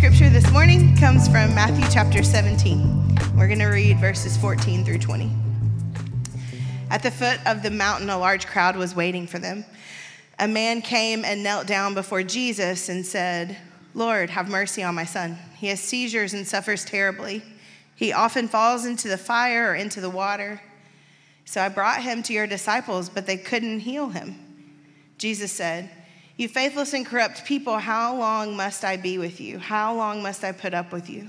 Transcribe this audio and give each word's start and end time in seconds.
Scripture 0.00 0.30
this 0.30 0.50
morning 0.50 0.96
comes 0.96 1.26
from 1.28 1.54
Matthew 1.54 1.84
chapter 1.90 2.22
17. 2.22 3.36
We're 3.36 3.48
going 3.48 3.58
to 3.58 3.66
read 3.66 3.98
verses 3.98 4.34
14 4.34 4.82
through 4.82 4.96
20. 4.96 5.30
At 6.88 7.02
the 7.02 7.10
foot 7.10 7.38
of 7.44 7.62
the 7.62 7.70
mountain, 7.70 8.08
a 8.08 8.16
large 8.16 8.46
crowd 8.46 8.76
was 8.76 8.94
waiting 8.94 9.26
for 9.26 9.38
them. 9.38 9.62
A 10.38 10.48
man 10.48 10.80
came 10.80 11.22
and 11.22 11.42
knelt 11.42 11.66
down 11.66 11.92
before 11.92 12.22
Jesus 12.22 12.88
and 12.88 13.04
said, 13.04 13.58
Lord, 13.92 14.30
have 14.30 14.48
mercy 14.48 14.82
on 14.82 14.94
my 14.94 15.04
son. 15.04 15.36
He 15.58 15.66
has 15.66 15.80
seizures 15.80 16.32
and 16.32 16.48
suffers 16.48 16.82
terribly. 16.82 17.42
He 17.94 18.10
often 18.10 18.48
falls 18.48 18.86
into 18.86 19.06
the 19.06 19.18
fire 19.18 19.72
or 19.72 19.74
into 19.74 20.00
the 20.00 20.08
water. 20.08 20.62
So 21.44 21.60
I 21.60 21.68
brought 21.68 22.02
him 22.02 22.22
to 22.22 22.32
your 22.32 22.46
disciples, 22.46 23.10
but 23.10 23.26
they 23.26 23.36
couldn't 23.36 23.80
heal 23.80 24.08
him. 24.08 24.34
Jesus 25.18 25.52
said, 25.52 25.90
You 26.40 26.48
faithless 26.48 26.94
and 26.94 27.04
corrupt 27.04 27.44
people, 27.44 27.76
how 27.76 28.16
long 28.16 28.56
must 28.56 28.82
I 28.82 28.96
be 28.96 29.18
with 29.18 29.42
you? 29.42 29.58
How 29.58 29.94
long 29.94 30.22
must 30.22 30.42
I 30.42 30.52
put 30.52 30.72
up 30.72 30.90
with 30.90 31.10
you? 31.10 31.28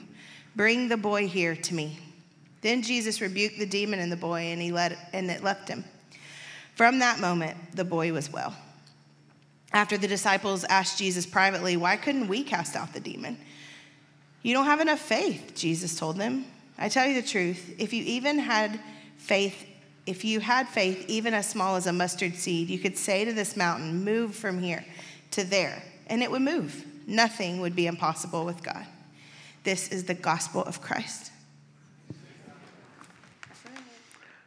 Bring 0.56 0.88
the 0.88 0.95
boy 0.95 1.28
here 1.28 1.53
to 1.53 1.73
me. 1.73 2.00
Then 2.62 2.81
Jesus 2.81 3.20
rebuked 3.20 3.59
the 3.59 3.66
demon 3.66 4.00
in 4.00 4.09
the 4.09 4.16
boy, 4.16 4.40
and, 4.40 4.62
he 4.62 4.72
let, 4.72 4.98
and 5.12 5.30
it 5.30 5.44
left 5.44 5.68
him. 5.68 5.84
From 6.76 7.00
that 7.00 7.20
moment, 7.20 7.58
the 7.76 7.84
boy 7.84 8.14
was 8.14 8.31
well. 8.31 8.56
After 9.73 9.98
the 9.98 10.08
disciples 10.08 10.64
asked 10.64 10.98
Jesus 10.98 11.25
privately, 11.25 11.75
Why 11.75 11.98
couldn't 11.98 12.30
we 12.30 12.42
cast 12.42 12.78
out 12.78 12.94
the 12.94 13.02
demon? 13.02 13.38
You 14.44 14.53
don't 14.53 14.64
have 14.64 14.80
enough 14.80 15.02
faith, 15.02 15.52
Jesus 15.56 16.00
told 16.00 16.16
them. 16.16 16.46
I 16.78 16.88
tell 16.88 17.06
you 17.06 17.22
the 17.22 17.28
truth, 17.28 17.75
if 17.78 17.92
you 17.92 18.02
even 18.06 18.40
had 18.40 18.80
faith 19.18 19.68
if 20.06 20.25
you 20.25 20.40
had 20.40 20.68
faith, 20.68 21.06
even 21.08 21.34
as 21.34 21.48
small 21.48 21.75
as 21.75 21.88
a 21.88 21.94
mustard 21.94 22.36
seed, 22.36 22.70
you 22.70 22.80
could 22.80 22.98
say 22.98 23.23
to 23.23 23.34
this 23.34 23.56
mountain, 23.56 24.03
Move 24.03 24.36
from 24.36 24.59
here 24.59 24.84
to 25.32 25.44
there, 25.44 25.84
and 26.08 26.22
it 26.22 26.32
would 26.32 26.42
move. 26.42 26.86
Nothing 27.08 27.62
would 27.62 27.76
be 27.76 27.88
impossible 27.88 28.46
with 28.46 28.64
God. 28.64 28.86
This 29.64 29.90
is 29.90 30.06
the 30.06 30.14
gospel 30.14 30.64
of 30.64 30.82
Christ. 30.82 31.32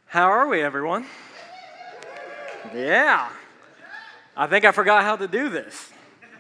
How 0.07 0.29
are 0.31 0.49
we, 0.49 0.61
everyone? 0.63 1.07
Yeah. 2.75 3.29
I 4.37 4.47
think 4.47 4.65
I 4.65 4.73
forgot 4.73 5.03
how 5.03 5.17
to 5.17 5.29
do 5.29 5.49
this. 5.49 5.91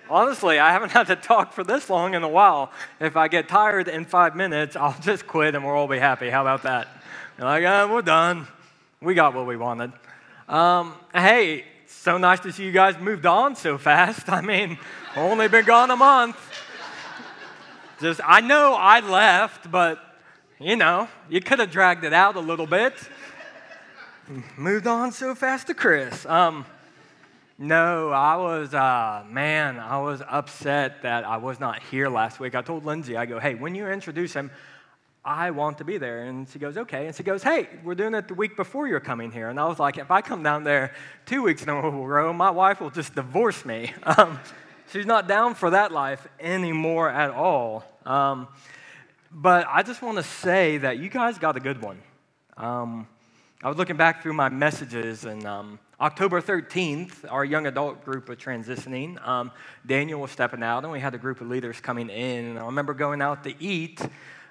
Honestly, 0.08 0.58
I 0.58 0.72
haven't 0.72 0.90
had 0.92 1.06
to 1.08 1.16
talk 1.16 1.52
for 1.52 1.64
this 1.64 1.90
long 1.90 2.14
in 2.14 2.22
a 2.22 2.28
while. 2.28 2.72
If 3.00 3.16
I 3.16 3.28
get 3.28 3.48
tired 3.48 3.88
in 3.88 4.04
five 4.04 4.36
minutes, 4.36 4.76
I'll 4.76 4.96
just 5.00 5.26
quit 5.26 5.54
and 5.54 5.64
we'll 5.64 5.74
all 5.74 5.88
be 5.88 5.98
happy. 5.98 6.30
How 6.30 6.42
about 6.42 6.62
that? 6.62 6.88
You're 7.38 7.46
like, 7.46 7.64
uh, 7.64 7.88
we're 7.90 8.02
done 8.02 8.46
we 9.04 9.14
got 9.14 9.34
what 9.34 9.46
we 9.46 9.56
wanted. 9.56 9.92
Um, 10.48 10.94
hey, 11.14 11.64
so 11.94 12.18
nice 12.18 12.40
to 12.40 12.52
see 12.52 12.64
you 12.64 12.72
guys 12.72 12.98
moved 12.98 13.24
on 13.26 13.56
so 13.56 13.78
fast. 13.78 14.28
I 14.28 14.40
mean, 14.40 14.78
only 15.16 15.48
been 15.48 15.64
gone 15.64 15.90
a 15.90 15.96
month. 15.96 16.36
Just, 18.00 18.20
I 18.24 18.40
know 18.40 18.74
I 18.74 19.00
left, 19.00 19.70
but 19.70 19.98
you 20.60 20.76
know, 20.76 21.08
you 21.28 21.40
could 21.40 21.58
have 21.58 21.70
dragged 21.70 22.04
it 22.04 22.12
out 22.12 22.36
a 22.36 22.40
little 22.40 22.66
bit. 22.66 22.94
Moved 24.56 24.86
on 24.86 25.12
so 25.12 25.34
fast 25.34 25.66
to 25.68 25.74
Chris. 25.74 26.26
Um, 26.26 26.64
no, 27.58 28.10
I 28.10 28.36
was, 28.36 28.74
uh, 28.74 29.24
man, 29.28 29.78
I 29.78 29.98
was 29.98 30.22
upset 30.28 31.02
that 31.02 31.24
I 31.24 31.36
was 31.36 31.60
not 31.60 31.82
here 31.82 32.08
last 32.08 32.40
week. 32.40 32.54
I 32.54 32.62
told 32.62 32.84
Lindsay, 32.84 33.16
I 33.16 33.26
go, 33.26 33.38
hey, 33.38 33.54
when 33.54 33.74
you 33.74 33.86
introduce 33.86 34.32
him, 34.32 34.50
I 35.24 35.52
want 35.52 35.78
to 35.78 35.84
be 35.84 35.96
there. 35.96 36.24
And 36.24 36.46
she 36.48 36.58
goes, 36.58 36.76
okay. 36.76 37.06
And 37.06 37.16
she 37.16 37.22
goes, 37.22 37.42
hey, 37.42 37.68
we're 37.82 37.94
doing 37.94 38.14
it 38.14 38.28
the 38.28 38.34
week 38.34 38.56
before 38.56 38.86
you're 38.86 39.00
coming 39.00 39.32
here. 39.32 39.48
And 39.48 39.58
I 39.58 39.66
was 39.66 39.78
like, 39.78 39.96
if 39.96 40.10
I 40.10 40.20
come 40.20 40.42
down 40.42 40.64
there 40.64 40.92
two 41.24 41.42
weeks 41.42 41.62
in 41.62 41.70
a 41.70 41.80
row, 41.80 42.32
my 42.32 42.50
wife 42.50 42.80
will 42.80 42.90
just 42.90 43.14
divorce 43.14 43.64
me. 43.64 43.92
Um, 44.16 44.38
she's 44.92 45.06
not 45.06 45.26
down 45.26 45.54
for 45.54 45.70
that 45.70 45.90
life 45.90 46.28
anymore 46.38 47.08
at 47.08 47.30
all. 47.30 47.84
Um, 48.04 48.48
but 49.32 49.66
I 49.68 49.82
just 49.82 50.02
want 50.02 50.18
to 50.18 50.22
say 50.22 50.78
that 50.78 50.98
you 50.98 51.08
guys 51.08 51.38
got 51.38 51.56
a 51.56 51.60
good 51.60 51.82
one. 51.82 52.00
Um, 52.56 53.08
I 53.62 53.68
was 53.68 53.78
looking 53.78 53.96
back 53.96 54.22
through 54.22 54.34
my 54.34 54.50
messages, 54.50 55.24
and 55.24 55.44
um, 55.46 55.78
October 56.00 56.40
13th, 56.40 57.24
our 57.30 57.44
young 57.44 57.66
adult 57.66 58.04
group 58.04 58.28
was 58.28 58.38
transitioning. 58.38 59.26
Um, 59.26 59.50
Daniel 59.86 60.20
was 60.20 60.30
stepping 60.30 60.62
out, 60.62 60.84
and 60.84 60.92
we 60.92 61.00
had 61.00 61.14
a 61.14 61.18
group 61.18 61.40
of 61.40 61.48
leaders 61.48 61.80
coming 61.80 62.10
in. 62.10 62.44
And 62.44 62.58
I 62.58 62.66
remember 62.66 62.94
going 62.94 63.22
out 63.22 63.42
to 63.44 63.54
eat 63.60 64.00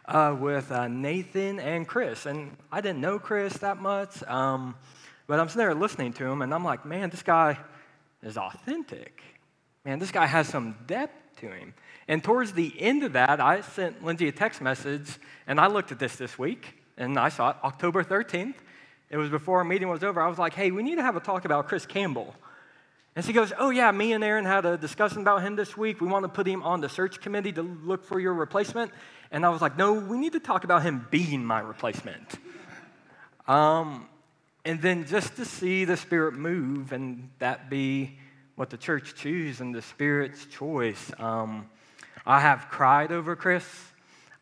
uh, 0.05 0.35
with 0.39 0.71
uh, 0.71 0.87
Nathan 0.87 1.59
and 1.59 1.87
Chris. 1.87 2.25
And 2.25 2.55
I 2.71 2.81
didn't 2.81 3.01
know 3.01 3.19
Chris 3.19 3.57
that 3.57 3.81
much, 3.81 4.23
um, 4.23 4.75
but 5.27 5.39
I'm 5.39 5.47
sitting 5.47 5.59
there 5.59 5.73
listening 5.73 6.13
to 6.13 6.25
him, 6.25 6.41
and 6.41 6.53
I'm 6.53 6.63
like, 6.63 6.85
man, 6.85 7.09
this 7.09 7.23
guy 7.23 7.57
is 8.21 8.37
authentic. 8.37 9.21
Man, 9.85 9.99
this 9.99 10.11
guy 10.11 10.25
has 10.25 10.47
some 10.47 10.75
depth 10.87 11.37
to 11.37 11.47
him. 11.47 11.73
And 12.07 12.23
towards 12.23 12.53
the 12.53 12.73
end 12.79 13.03
of 13.03 13.13
that, 13.13 13.39
I 13.39 13.61
sent 13.61 14.03
Lindsay 14.03 14.27
a 14.27 14.31
text 14.31 14.61
message, 14.61 15.17
and 15.47 15.59
I 15.59 15.67
looked 15.67 15.91
at 15.91 15.99
this 15.99 16.15
this 16.15 16.37
week, 16.37 16.75
and 16.97 17.17
I 17.17 17.29
saw 17.29 17.51
it 17.51 17.57
October 17.63 18.03
13th. 18.03 18.55
It 19.09 19.17
was 19.17 19.29
before 19.29 19.59
our 19.59 19.63
meeting 19.63 19.87
was 19.87 20.03
over. 20.03 20.21
I 20.21 20.27
was 20.27 20.39
like, 20.39 20.53
hey, 20.53 20.71
we 20.71 20.83
need 20.83 20.95
to 20.95 21.03
have 21.03 21.15
a 21.15 21.19
talk 21.19 21.45
about 21.45 21.67
Chris 21.67 21.85
Campbell. 21.85 22.35
And 23.15 23.23
she 23.23 23.33
goes, 23.33 23.53
Oh, 23.57 23.69
yeah, 23.69 23.91
me 23.91 24.13
and 24.13 24.23
Aaron 24.23 24.45
had 24.45 24.65
a 24.65 24.77
discussion 24.77 25.21
about 25.21 25.43
him 25.43 25.55
this 25.55 25.77
week. 25.77 26.01
We 26.01 26.07
want 26.07 26.23
to 26.23 26.29
put 26.29 26.47
him 26.47 26.63
on 26.63 26.81
the 26.81 26.89
search 26.89 27.21
committee 27.21 27.51
to 27.53 27.61
look 27.61 28.03
for 28.03 28.19
your 28.19 28.33
replacement. 28.33 28.91
And 29.33 29.45
I 29.45 29.49
was 29.49 29.61
like, 29.61 29.77
no, 29.77 29.93
we 29.93 30.19
need 30.19 30.33
to 30.33 30.39
talk 30.39 30.63
about 30.63 30.83
him 30.83 31.07
being 31.09 31.43
my 31.43 31.59
replacement. 31.59 32.27
Um, 33.47 34.07
and 34.63 34.81
then 34.81 35.05
just 35.05 35.35
to 35.37 35.45
see 35.45 35.85
the 35.85 35.97
Spirit 35.97 36.35
move 36.35 36.91
and 36.91 37.29
that 37.39 37.69
be 37.69 38.17
what 38.55 38.69
the 38.69 38.77
church 38.77 39.15
choose 39.15 39.59
and 39.59 39.73
the 39.73 39.81
Spirit's 39.81 40.45
choice. 40.45 41.11
Um, 41.19 41.67
I 42.25 42.39
have 42.39 42.67
cried 42.69 43.11
over 43.11 43.35
Chris. 43.35 43.65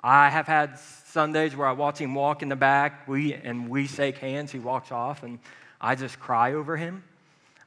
I 0.04 0.30
have 0.30 0.46
had 0.46 0.78
Sundays 0.78 1.56
where 1.56 1.68
I 1.68 1.72
watch 1.72 2.00
him 2.00 2.14
walk 2.14 2.42
in 2.42 2.50
the 2.50 2.56
back, 2.56 3.08
we, 3.08 3.34
and 3.34 3.70
we 3.70 3.88
shake 3.88 4.18
hands. 4.18 4.52
He 4.52 4.60
walks 4.60 4.92
off, 4.92 5.24
and 5.24 5.40
I 5.80 5.96
just 5.96 6.20
cry 6.20 6.54
over 6.54 6.76
him. 6.76 7.04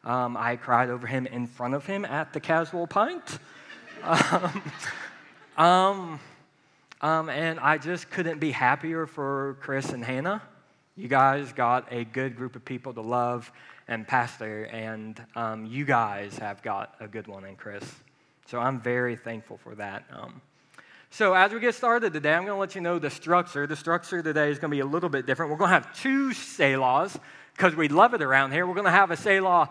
Um, 0.05 0.37
I 0.37 0.57
cried 0.57 0.91
over 0.91 1.07
him 1.07 1.27
in 1.27 1.47
front 1.47 1.75
of 1.75 1.87
him 1.87 2.05
at 2.05 2.33
the 2.33 2.41
casual 2.41 2.87
pint. 2.87 3.39
um, 4.03 4.63
um 5.57 6.21
um, 7.05 7.29
and 7.29 7.61
I 7.61 7.77
just 7.77 8.11
couldn't 8.11 8.39
be 8.39 8.51
happier 8.51 9.07
for 9.07 9.59
Chris 9.61 9.91
and 9.91 10.03
Hannah. 10.03 10.41
You 10.97 11.07
guys 11.07 11.53
got 11.53 11.93
a 11.93 12.05
good 12.05 12.35
group 12.35 12.57
of 12.57 12.65
people 12.65 12.95
to 12.95 13.03
love 13.03 13.53
and 13.89 14.09
pastor, 14.09 14.65
and 14.65 15.23
um, 15.37 15.67
you 15.67 15.85
guys 15.85 16.39
have 16.39 16.63
got 16.63 16.95
a 17.01 17.07
good 17.07 17.27
one 17.27 17.45
in 17.45 17.57
Chris. 17.57 17.85
So 18.47 18.59
I'm 18.59 18.81
very 18.81 19.17
thankful 19.17 19.59
for 19.59 19.75
that. 19.75 20.05
Um, 20.11 20.41
so 21.11 21.35
as 21.35 21.53
we 21.53 21.61
get 21.61 21.75
started 21.75 22.15
today, 22.15 22.33
I'm 22.33 22.47
going 22.47 22.57
to 22.57 22.61
let 22.61 22.75
you 22.75 22.81
know 22.81 22.99
the 22.99 23.11
structure. 23.11 23.67
The 23.67 23.77
structure 23.77 24.23
today 24.23 24.51
is 24.51 24.59
going 24.59 24.71
to 24.71 24.75
be 24.75 24.81
a 24.81 24.87
little 24.87 25.11
bit 25.11 25.27
different. 25.27 25.51
We're 25.53 25.59
going 25.59 25.71
to 25.71 25.75
have 25.75 25.95
two 25.95 26.31
Selahs 26.31 27.21
because 27.55 27.77
we 27.77 27.89
love 27.89 28.15
it 28.15 28.23
around 28.23 28.53
here. 28.53 28.67
We're 28.67 28.75
going 28.75 28.87
to 28.87 28.91
have 28.91 29.11
a 29.11 29.17
Selah 29.17 29.69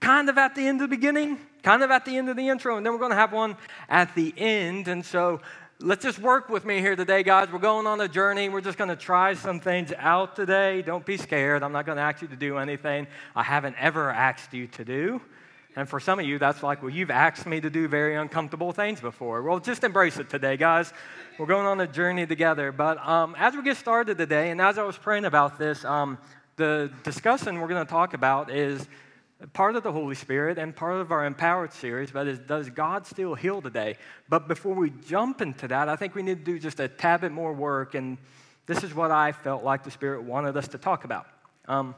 kind 0.00 0.28
of 0.28 0.38
at 0.38 0.54
the 0.54 0.66
end 0.66 0.80
of 0.82 0.90
the 0.90 0.96
beginning, 0.96 1.38
kind 1.62 1.82
of 1.82 1.90
at 1.90 2.04
the 2.04 2.16
end 2.16 2.28
of 2.28 2.36
the 2.36 2.48
intro, 2.48 2.76
and 2.76 2.84
then 2.84 2.92
we're 2.92 2.98
going 2.98 3.10
to 3.10 3.16
have 3.16 3.32
one 3.32 3.56
at 3.88 4.14
the 4.14 4.34
end. 4.36 4.88
And 4.88 5.04
so 5.04 5.40
Let's 5.82 6.04
just 6.04 6.18
work 6.18 6.50
with 6.50 6.66
me 6.66 6.80
here 6.80 6.94
today, 6.94 7.22
guys. 7.22 7.50
We're 7.50 7.58
going 7.58 7.86
on 7.86 8.02
a 8.02 8.08
journey. 8.08 8.50
We're 8.50 8.60
just 8.60 8.76
going 8.76 8.90
to 8.90 8.96
try 8.96 9.32
some 9.32 9.60
things 9.60 9.94
out 9.96 10.36
today. 10.36 10.82
Don't 10.82 11.06
be 11.06 11.16
scared. 11.16 11.62
I'm 11.62 11.72
not 11.72 11.86
going 11.86 11.96
to 11.96 12.02
ask 12.02 12.20
you 12.20 12.28
to 12.28 12.36
do 12.36 12.58
anything 12.58 13.06
I 13.34 13.42
haven't 13.42 13.76
ever 13.78 14.10
asked 14.10 14.52
you 14.52 14.66
to 14.66 14.84
do. 14.84 15.22
And 15.76 15.88
for 15.88 15.98
some 15.98 16.20
of 16.20 16.26
you, 16.26 16.38
that's 16.38 16.62
like, 16.62 16.82
well, 16.82 16.90
you've 16.90 17.10
asked 17.10 17.46
me 17.46 17.62
to 17.62 17.70
do 17.70 17.88
very 17.88 18.14
uncomfortable 18.14 18.72
things 18.72 19.00
before. 19.00 19.42
Well, 19.42 19.58
just 19.58 19.82
embrace 19.82 20.18
it 20.18 20.28
today, 20.28 20.58
guys. 20.58 20.92
We're 21.38 21.46
going 21.46 21.66
on 21.66 21.80
a 21.80 21.86
journey 21.86 22.26
together. 22.26 22.72
But 22.72 22.98
um, 22.98 23.34
as 23.38 23.56
we 23.56 23.62
get 23.62 23.78
started 23.78 24.18
today, 24.18 24.50
and 24.50 24.60
as 24.60 24.76
I 24.76 24.82
was 24.82 24.98
praying 24.98 25.24
about 25.24 25.58
this, 25.58 25.82
um, 25.86 26.18
the 26.56 26.92
discussion 27.04 27.58
we're 27.58 27.68
going 27.68 27.86
to 27.86 27.90
talk 27.90 28.12
about 28.12 28.50
is 28.50 28.86
part 29.46 29.76
of 29.76 29.82
the 29.82 29.92
Holy 29.92 30.14
Spirit 30.14 30.58
and 30.58 30.74
part 30.74 31.00
of 31.00 31.12
our 31.12 31.24
Empowered 31.24 31.72
series, 31.72 32.10
but 32.10 32.26
is 32.26 32.38
does 32.38 32.70
God 32.70 33.06
still 33.06 33.34
heal 33.34 33.62
today? 33.62 33.96
But 34.28 34.48
before 34.48 34.74
we 34.74 34.90
jump 34.90 35.40
into 35.40 35.68
that, 35.68 35.88
I 35.88 35.96
think 35.96 36.14
we 36.14 36.22
need 36.22 36.44
to 36.44 36.52
do 36.52 36.58
just 36.58 36.80
a 36.80 36.88
tad 36.88 37.22
bit 37.22 37.32
more 37.32 37.52
work, 37.52 37.94
and 37.94 38.18
this 38.66 38.84
is 38.84 38.94
what 38.94 39.10
I 39.10 39.32
felt 39.32 39.64
like 39.64 39.84
the 39.84 39.90
Spirit 39.90 40.22
wanted 40.22 40.56
us 40.56 40.68
to 40.68 40.78
talk 40.78 41.04
about. 41.04 41.26
Um, 41.66 41.94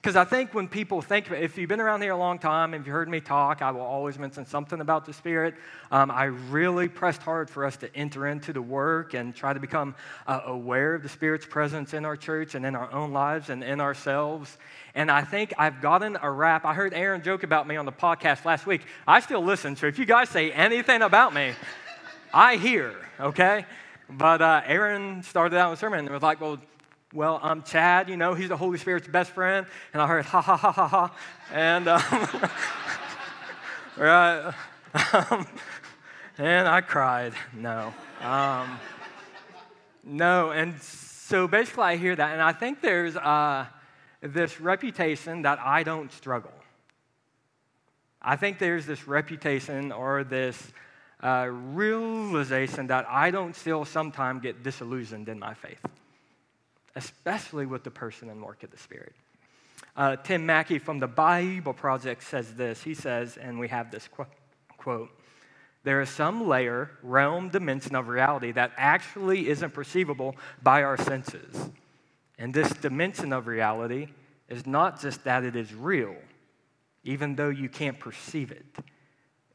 Because 0.00 0.16
I 0.16 0.24
think 0.24 0.54
when 0.54 0.66
people 0.66 1.02
think, 1.02 1.30
if 1.30 1.58
you've 1.58 1.68
been 1.68 1.80
around 1.80 2.00
here 2.00 2.12
a 2.12 2.16
long 2.16 2.38
time, 2.38 2.72
if 2.72 2.86
you've 2.86 2.94
heard 2.94 3.10
me 3.10 3.20
talk, 3.20 3.60
I 3.60 3.70
will 3.70 3.82
always 3.82 4.18
mention 4.18 4.46
something 4.46 4.80
about 4.80 5.04
the 5.04 5.12
Spirit. 5.12 5.54
Um, 5.92 6.10
I 6.10 6.24
really 6.24 6.88
pressed 6.88 7.20
hard 7.20 7.50
for 7.50 7.66
us 7.66 7.76
to 7.78 7.94
enter 7.94 8.26
into 8.26 8.54
the 8.54 8.62
work 8.62 9.12
and 9.12 9.34
try 9.34 9.52
to 9.52 9.60
become 9.60 9.94
uh, 10.26 10.40
aware 10.46 10.94
of 10.94 11.02
the 11.02 11.10
Spirit's 11.10 11.44
presence 11.44 11.92
in 11.92 12.06
our 12.06 12.16
church 12.16 12.54
and 12.54 12.64
in 12.64 12.74
our 12.74 12.90
own 12.90 13.12
lives 13.12 13.50
and 13.50 13.62
in 13.62 13.78
ourselves. 13.78 14.56
And 14.94 15.10
I 15.10 15.20
think 15.20 15.52
I've 15.58 15.82
gotten 15.82 16.16
a 16.22 16.30
rap. 16.30 16.64
I 16.64 16.72
heard 16.72 16.94
Aaron 16.94 17.22
joke 17.22 17.42
about 17.42 17.68
me 17.68 17.76
on 17.76 17.84
the 17.84 17.92
podcast 17.92 18.46
last 18.46 18.66
week. 18.66 18.80
I 19.06 19.20
still 19.20 19.44
listen, 19.44 19.76
so 19.76 19.86
if 19.86 19.98
you 19.98 20.06
guys 20.06 20.30
say 20.30 20.50
anything 20.50 21.02
about 21.02 21.34
me, 21.34 21.52
I 22.32 22.56
hear, 22.56 22.94
okay? 23.20 23.66
But 24.08 24.40
uh, 24.40 24.62
Aaron 24.64 25.22
started 25.24 25.58
out 25.58 25.70
with 25.70 25.78
a 25.78 25.80
sermon 25.80 26.00
and 26.00 26.08
was 26.08 26.22
like, 26.22 26.40
well, 26.40 26.58
well, 27.12 27.40
I'm 27.42 27.62
Chad, 27.64 28.08
you 28.08 28.16
know, 28.16 28.34
he's 28.34 28.50
the 28.50 28.56
Holy 28.56 28.78
Spirit's 28.78 29.08
best 29.08 29.32
friend. 29.32 29.66
And 29.92 30.00
I 30.00 30.06
heard, 30.06 30.24
ha, 30.26 30.40
ha, 30.40 30.56
ha, 30.56 30.70
ha, 30.70 30.86
ha. 30.88 31.16
And, 31.52 31.88
um, 31.88 32.50
right. 33.96 34.54
Um, 35.30 35.46
and 36.38 36.68
I 36.68 36.80
cried. 36.82 37.32
No. 37.52 37.92
Um, 38.20 38.78
no. 40.04 40.52
And 40.52 40.80
so 40.80 41.48
basically, 41.48 41.82
I 41.82 41.96
hear 41.96 42.14
that. 42.14 42.32
And 42.32 42.40
I 42.40 42.52
think 42.52 42.80
there's 42.80 43.16
uh, 43.16 43.66
this 44.20 44.60
reputation 44.60 45.42
that 45.42 45.58
I 45.58 45.82
don't 45.82 46.12
struggle. 46.12 46.52
I 48.22 48.36
think 48.36 48.60
there's 48.60 48.86
this 48.86 49.08
reputation 49.08 49.90
or 49.90 50.22
this 50.22 50.72
uh, 51.24 51.48
realization 51.50 52.86
that 52.86 53.06
I 53.08 53.32
don't 53.32 53.56
still 53.56 53.84
sometimes 53.84 54.42
get 54.42 54.62
disillusioned 54.62 55.28
in 55.28 55.38
my 55.38 55.54
faith 55.54 55.80
especially 56.96 57.66
with 57.66 57.84
the 57.84 57.90
person 57.90 58.28
and 58.28 58.42
work 58.42 58.62
of 58.62 58.70
the 58.70 58.78
Spirit. 58.78 59.14
Uh, 59.96 60.16
Tim 60.16 60.46
Mackie 60.46 60.78
from 60.78 60.98
the 60.98 61.08
Bible 61.08 61.72
Project 61.72 62.22
says 62.22 62.54
this. 62.54 62.82
He 62.82 62.94
says, 62.94 63.36
and 63.36 63.58
we 63.58 63.68
have 63.68 63.90
this 63.90 64.08
qu- 64.08 64.26
quote 64.76 65.10
There 65.84 66.00
is 66.00 66.08
some 66.08 66.46
layer, 66.46 66.90
realm, 67.02 67.48
dimension 67.48 67.94
of 67.94 68.08
reality 68.08 68.52
that 68.52 68.72
actually 68.76 69.48
isn't 69.48 69.74
perceivable 69.74 70.36
by 70.62 70.82
our 70.82 70.96
senses. 70.96 71.70
And 72.38 72.54
this 72.54 72.72
dimension 72.72 73.32
of 73.32 73.46
reality 73.46 74.08
is 74.48 74.66
not 74.66 75.00
just 75.00 75.24
that 75.24 75.44
it 75.44 75.56
is 75.56 75.74
real, 75.74 76.16
even 77.04 77.36
though 77.36 77.50
you 77.50 77.68
can't 77.68 77.98
perceive 77.98 78.50
it. 78.50 78.64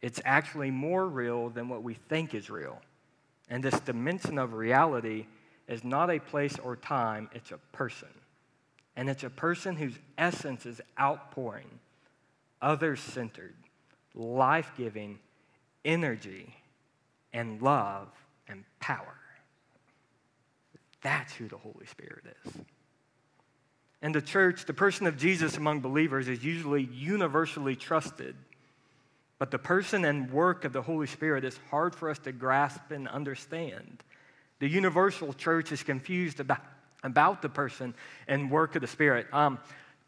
It's 0.02 0.22
actually 0.24 0.70
more 0.70 1.08
real 1.08 1.50
than 1.50 1.68
what 1.68 1.82
we 1.82 1.96
think 1.96 2.36
is 2.36 2.50
real. 2.50 2.80
And 3.50 3.64
this 3.64 3.80
dimension 3.80 4.38
of 4.38 4.54
reality 4.54 5.26
is 5.68 5.84
not 5.84 6.10
a 6.10 6.20
place 6.20 6.58
or 6.60 6.76
time, 6.76 7.30
it's 7.34 7.52
a 7.52 7.58
person. 7.72 8.10
And 8.96 9.10
it's 9.10 9.24
a 9.24 9.30
person 9.30 9.76
whose 9.76 9.96
essence 10.18 10.66
is 10.66 10.80
outpouring, 11.00 11.80
others 12.62 13.00
centered, 13.00 13.56
life 14.14 14.72
giving 14.78 15.20
energy 15.84 16.56
and 17.34 17.62
love 17.62 18.08
and 18.48 18.64
power. 18.80 19.18
That's 21.02 21.34
who 21.34 21.48
the 21.48 21.58
Holy 21.58 21.86
Spirit 21.86 22.24
is. 22.46 22.54
In 24.02 24.12
the 24.12 24.22
church, 24.22 24.66
the 24.66 24.74
person 24.74 25.08
of 25.08 25.18
Jesus 25.18 25.58
among 25.58 25.82
believers 25.82 26.28
is 26.28 26.44
usually 26.44 26.84
universally 26.84 27.76
trusted. 27.76 28.36
But 29.38 29.52
the 29.52 29.60
person 29.60 30.06
and 30.06 30.32
work 30.32 30.64
of 30.64 30.74
the 30.74 30.82
Holy 30.82 31.08
Spirit 31.08 31.44
is 31.44 31.60
hard 31.70 31.94
for 31.94 32.10
us 32.10 32.20
to 32.20 32.32
grasp 32.32 32.92
and 32.92 33.08
understand. 33.08 34.04
The 34.60 34.68
universal 34.68 35.34
church 35.34 35.72
is 35.72 35.84
confused 35.84 36.40
about, 36.40 36.62
about 37.04 37.42
the 37.42 37.50
person 37.50 37.94
and 38.28 38.50
work 38.50 38.76
of 38.76 38.82
the 38.82 38.88
Spirit. 38.88 39.28
Um, 39.34 39.60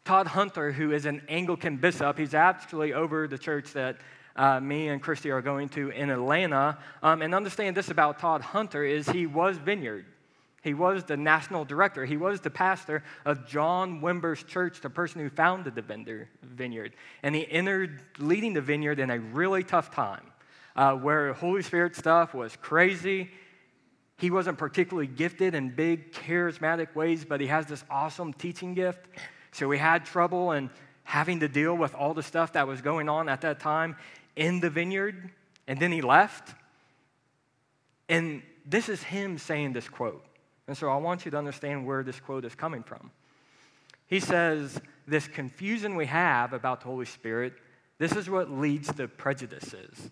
Todd 0.04 0.26
Hunter, 0.26 0.72
who 0.72 0.92
is 0.92 1.04
an 1.04 1.22
Anglican 1.28 1.76
bishop, 1.76 2.18
he's 2.18 2.32
actually 2.32 2.94
over 2.94 3.28
the 3.28 3.36
church 3.36 3.74
that 3.74 3.98
uh, 4.36 4.58
me 4.60 4.88
and 4.88 5.02
Christy 5.02 5.30
are 5.30 5.42
going 5.42 5.68
to 5.70 5.90
in 5.90 6.10
Atlanta. 6.10 6.78
Um, 7.02 7.20
and 7.20 7.34
understand 7.34 7.76
this 7.76 7.90
about 7.90 8.18
Todd 8.18 8.40
Hunter 8.40 8.84
is 8.84 9.08
he 9.08 9.26
was 9.26 9.58
Vineyard. 9.58 10.06
He 10.62 10.74
was 10.74 11.04
the 11.04 11.16
national 11.16 11.64
director. 11.64 12.04
He 12.04 12.16
was 12.16 12.40
the 12.40 12.50
pastor 12.50 13.04
of 13.24 13.46
John 13.46 14.00
Wimber's 14.00 14.42
church, 14.42 14.80
the 14.80 14.90
person 14.90 15.20
who 15.20 15.28
founded 15.28 15.74
the 15.74 16.26
vineyard. 16.42 16.94
And 17.22 17.34
he 17.34 17.50
entered 17.50 18.00
leading 18.18 18.54
the 18.54 18.60
vineyard 18.60 18.98
in 18.98 19.10
a 19.10 19.18
really 19.18 19.62
tough 19.62 19.94
time 19.94 20.24
uh, 20.74 20.94
where 20.94 21.32
Holy 21.32 21.62
Spirit 21.62 21.96
stuff 21.96 22.34
was 22.34 22.56
crazy 22.56 23.30
he 24.18 24.30
wasn't 24.30 24.58
particularly 24.58 25.06
gifted 25.06 25.54
in 25.54 25.70
big, 25.70 26.12
charismatic 26.12 26.94
ways, 26.96 27.24
but 27.24 27.40
he 27.40 27.46
has 27.46 27.66
this 27.66 27.84
awesome 27.88 28.32
teaching 28.32 28.74
gift. 28.74 29.06
So 29.52 29.68
we 29.68 29.78
had 29.78 30.04
trouble 30.04 30.52
in 30.52 30.70
having 31.04 31.40
to 31.40 31.48
deal 31.48 31.74
with 31.74 31.94
all 31.94 32.14
the 32.14 32.22
stuff 32.22 32.52
that 32.54 32.66
was 32.66 32.82
going 32.82 33.08
on 33.08 33.28
at 33.28 33.42
that 33.42 33.60
time 33.60 33.96
in 34.34 34.58
the 34.58 34.70
vineyard. 34.70 35.30
And 35.68 35.78
then 35.78 35.92
he 35.92 36.02
left. 36.02 36.54
And 38.08 38.42
this 38.66 38.88
is 38.88 39.02
him 39.04 39.38
saying 39.38 39.72
this 39.72 39.88
quote. 39.88 40.24
And 40.66 40.76
so 40.76 40.88
I 40.88 40.96
want 40.96 41.24
you 41.24 41.30
to 41.30 41.38
understand 41.38 41.86
where 41.86 42.02
this 42.02 42.18
quote 42.18 42.44
is 42.44 42.56
coming 42.56 42.82
from. 42.82 43.12
He 44.08 44.18
says, 44.18 44.80
This 45.06 45.28
confusion 45.28 45.94
we 45.94 46.06
have 46.06 46.52
about 46.52 46.80
the 46.80 46.86
Holy 46.86 47.06
Spirit, 47.06 47.54
this 47.98 48.12
is 48.12 48.28
what 48.28 48.50
leads 48.50 48.92
to 48.94 49.06
prejudices. 49.06 50.10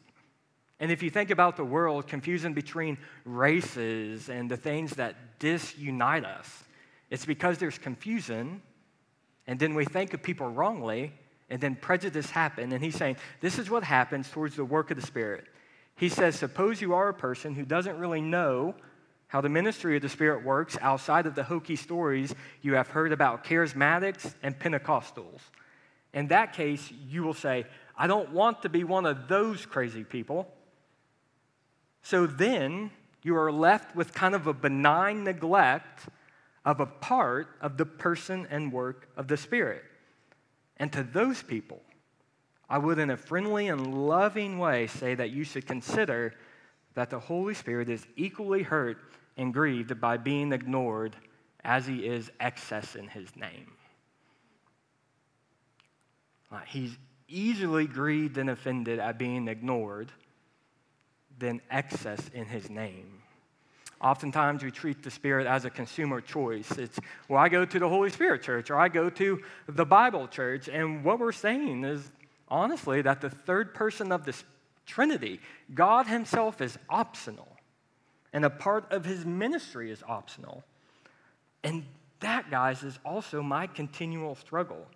And 0.78 0.90
if 0.90 1.02
you 1.02 1.10
think 1.10 1.30
about 1.30 1.56
the 1.56 1.64
world, 1.64 2.06
confusion 2.06 2.52
between 2.52 2.98
races 3.24 4.28
and 4.28 4.50
the 4.50 4.56
things 4.56 4.92
that 4.96 5.38
disunite 5.38 6.24
us, 6.24 6.64
it's 7.10 7.24
because 7.24 7.58
there's 7.58 7.78
confusion, 7.78 8.60
and 9.46 9.58
then 9.58 9.74
we 9.74 9.84
think 9.84 10.12
of 10.12 10.22
people 10.22 10.48
wrongly, 10.48 11.12
and 11.48 11.60
then 11.60 11.76
prejudice 11.76 12.28
happens. 12.28 12.72
And 12.72 12.82
he's 12.82 12.96
saying, 12.96 13.16
this 13.40 13.58
is 13.58 13.70
what 13.70 13.84
happens 13.84 14.28
towards 14.28 14.56
the 14.56 14.64
work 14.64 14.90
of 14.90 15.00
the 15.00 15.06
Spirit. 15.06 15.44
He 15.96 16.08
says, 16.08 16.36
suppose 16.36 16.80
you 16.80 16.92
are 16.92 17.08
a 17.08 17.14
person 17.14 17.54
who 17.54 17.64
doesn't 17.64 17.98
really 17.98 18.20
know 18.20 18.74
how 19.28 19.40
the 19.40 19.48
ministry 19.48 19.96
of 19.96 20.02
the 20.02 20.08
Spirit 20.08 20.44
works 20.44 20.76
outside 20.82 21.26
of 21.26 21.34
the 21.34 21.42
hokey 21.42 21.76
stories 21.76 22.34
you 22.60 22.74
have 22.74 22.88
heard 22.88 23.12
about 23.12 23.44
charismatics 23.44 24.34
and 24.42 24.58
Pentecostals. 24.58 25.40
In 26.12 26.28
that 26.28 26.52
case, 26.52 26.92
you 27.08 27.22
will 27.22 27.34
say, 27.34 27.64
I 27.96 28.06
don't 28.06 28.32
want 28.32 28.62
to 28.62 28.68
be 28.68 28.84
one 28.84 29.06
of 29.06 29.26
those 29.26 29.64
crazy 29.64 30.04
people. 30.04 30.52
So 32.08 32.24
then 32.24 32.92
you 33.24 33.36
are 33.36 33.50
left 33.50 33.96
with 33.96 34.14
kind 34.14 34.36
of 34.36 34.46
a 34.46 34.52
benign 34.52 35.24
neglect 35.24 36.06
of 36.64 36.78
a 36.78 36.86
part 36.86 37.48
of 37.60 37.78
the 37.78 37.84
person 37.84 38.46
and 38.48 38.72
work 38.72 39.08
of 39.16 39.26
the 39.26 39.36
Spirit. 39.36 39.82
And 40.76 40.92
to 40.92 41.02
those 41.02 41.42
people, 41.42 41.82
I 42.70 42.78
would, 42.78 43.00
in 43.00 43.10
a 43.10 43.16
friendly 43.16 43.66
and 43.66 44.06
loving 44.06 44.60
way, 44.60 44.86
say 44.86 45.16
that 45.16 45.30
you 45.30 45.42
should 45.42 45.66
consider 45.66 46.34
that 46.94 47.10
the 47.10 47.18
Holy 47.18 47.54
Spirit 47.54 47.88
is 47.88 48.06
equally 48.14 48.62
hurt 48.62 48.98
and 49.36 49.52
grieved 49.52 50.00
by 50.00 50.16
being 50.16 50.52
ignored 50.52 51.16
as 51.64 51.88
he 51.88 52.06
is 52.06 52.30
excess 52.38 52.94
in 52.94 53.08
his 53.08 53.34
name. 53.34 53.72
He's 56.66 56.96
easily 57.26 57.88
grieved 57.88 58.38
and 58.38 58.48
offended 58.48 59.00
at 59.00 59.18
being 59.18 59.48
ignored 59.48 60.12
than 61.38 61.60
excess 61.70 62.20
in 62.34 62.46
his 62.46 62.70
name. 62.70 63.22
Oftentimes, 64.00 64.62
we 64.62 64.70
treat 64.70 65.02
the 65.02 65.10
Spirit 65.10 65.46
as 65.46 65.64
a 65.64 65.70
consumer 65.70 66.20
choice. 66.20 66.70
It's, 66.72 66.98
well, 67.28 67.40
I 67.40 67.48
go 67.48 67.64
to 67.64 67.78
the 67.78 67.88
Holy 67.88 68.10
Spirit 68.10 68.42
church 68.42 68.70
or 68.70 68.78
I 68.78 68.88
go 68.88 69.08
to 69.08 69.42
the 69.68 69.86
Bible 69.86 70.28
church. 70.28 70.68
And 70.68 71.02
what 71.02 71.18
we're 71.18 71.32
saying 71.32 71.84
is, 71.84 72.10
honestly, 72.48 73.00
that 73.02 73.22
the 73.22 73.30
third 73.30 73.72
person 73.72 74.12
of 74.12 74.24
the 74.24 74.34
Trinity, 74.84 75.40
God 75.74 76.06
Himself, 76.06 76.60
is 76.60 76.78
optional. 76.90 77.48
And 78.34 78.44
a 78.44 78.50
part 78.50 78.92
of 78.92 79.06
His 79.06 79.24
ministry 79.24 79.90
is 79.90 80.02
optional. 80.06 80.62
And 81.64 81.84
that, 82.20 82.50
guys, 82.50 82.82
is 82.82 82.98
also 83.04 83.42
my 83.42 83.66
continual 83.66 84.34
struggle. 84.34 84.86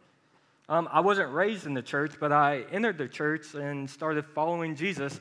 Um, 0.68 0.88
I 0.92 1.00
wasn't 1.00 1.32
raised 1.32 1.66
in 1.66 1.74
the 1.74 1.82
church, 1.82 2.12
but 2.20 2.32
I 2.32 2.64
entered 2.70 2.98
the 2.98 3.08
church 3.08 3.54
and 3.54 3.88
started 3.88 4.24
following 4.24 4.76
Jesus 4.76 5.18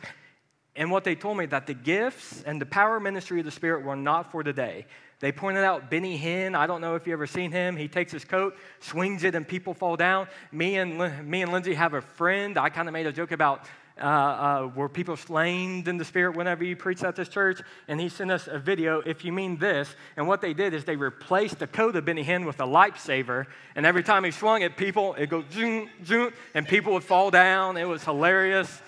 and 0.79 0.89
what 0.89 1.03
they 1.03 1.13
told 1.13 1.37
me 1.37 1.45
that 1.47 1.67
the 1.67 1.73
gifts 1.73 2.41
and 2.43 2.59
the 2.59 2.65
power 2.65 3.01
ministry 3.01 3.39
of 3.39 3.45
the 3.45 3.51
Spirit 3.51 3.83
were 3.83 3.97
not 3.97 4.31
for 4.31 4.43
today. 4.43 4.85
They 5.19 5.33
pointed 5.33 5.65
out 5.65 5.91
Benny 5.91 6.17
Hinn. 6.17 6.55
I 6.55 6.67
don't 6.67 6.79
know 6.79 6.95
if 6.95 7.05
you 7.05 7.11
ever 7.11 7.27
seen 7.27 7.51
him. 7.51 7.75
He 7.75 7.89
takes 7.89 8.13
his 8.13 8.23
coat, 8.23 8.55
swings 8.79 9.25
it, 9.25 9.35
and 9.35 9.45
people 9.45 9.73
fall 9.73 9.97
down. 9.97 10.29
Me 10.53 10.77
and 10.77 11.27
me 11.29 11.41
and 11.41 11.51
Lindsay 11.51 11.73
have 11.73 11.93
a 11.93 12.01
friend. 12.01 12.57
I 12.57 12.69
kind 12.69 12.87
of 12.87 12.93
made 12.93 13.07
a 13.07 13.11
joke 13.11 13.33
about 13.33 13.65
uh, 13.99 14.05
uh, 14.05 14.71
were 14.73 14.87
people 14.87 15.17
slain 15.17 15.83
in 15.85 15.97
the 15.97 16.05
spirit 16.05 16.37
whenever 16.37 16.63
you 16.63 16.77
preach 16.77 17.03
at 17.03 17.17
this 17.17 17.27
church? 17.27 17.61
And 17.89 17.99
he 17.99 18.07
sent 18.07 18.31
us 18.31 18.47
a 18.47 18.57
video, 18.57 19.01
if 19.01 19.25
you 19.25 19.33
mean 19.33 19.57
this. 19.57 19.93
And 20.15 20.29
what 20.29 20.39
they 20.39 20.53
did 20.53 20.73
is 20.73 20.85
they 20.85 20.95
replaced 20.95 21.59
the 21.59 21.67
coat 21.67 21.97
of 21.97 22.05
Benny 22.05 22.23
Hinn 22.23 22.45
with 22.45 22.61
a 22.61 22.65
lifesaver. 22.65 23.47
And 23.75 23.85
every 23.85 24.03
time 24.03 24.23
he 24.23 24.31
swung 24.31 24.61
it, 24.61 24.77
people, 24.77 25.15
it 25.15 25.29
goes 25.29 25.43
zoom, 25.51 25.89
zoom, 26.05 26.31
and 26.53 26.65
people 26.65 26.93
would 26.93 27.03
fall 27.03 27.29
down. 27.29 27.75
It 27.75 27.87
was 27.87 28.01
hilarious. 28.05 28.81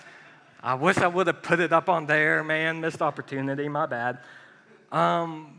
I 0.62 0.74
wish 0.74 0.98
I 0.98 1.08
would 1.08 1.26
have 1.26 1.42
put 1.42 1.58
it 1.58 1.72
up 1.72 1.88
on 1.88 2.06
there, 2.06 2.44
man. 2.44 2.80
Missed 2.80 3.02
opportunity, 3.02 3.68
my 3.68 3.86
bad. 3.86 4.18
Um, 4.92 5.58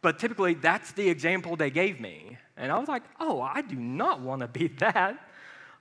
but 0.00 0.18
typically, 0.18 0.54
that's 0.54 0.92
the 0.92 1.08
example 1.08 1.54
they 1.56 1.70
gave 1.70 2.00
me. 2.00 2.38
And 2.56 2.72
I 2.72 2.78
was 2.78 2.88
like, 2.88 3.02
oh, 3.20 3.42
I 3.42 3.60
do 3.60 3.76
not 3.76 4.20
want 4.20 4.40
to 4.40 4.48
be 4.48 4.68
that. 4.78 5.18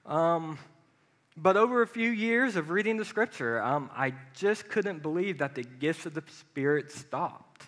Um, 0.06 0.60
but 1.38 1.56
over 1.56 1.82
a 1.82 1.88
few 1.88 2.10
years 2.10 2.58
of 2.58 2.70
reading 2.70 2.98
the 2.98 3.06
scripture, 3.06 3.62
um, 3.62 3.90
I 3.96 4.14
just 4.34 4.68
couldn't 4.68 5.02
believe 5.02 5.38
that 5.38 5.56
the 5.56 5.64
gifts 5.64 6.06
of 6.06 6.14
the 6.14 6.24
Spirit 6.28 6.92
stopped. 6.92 7.68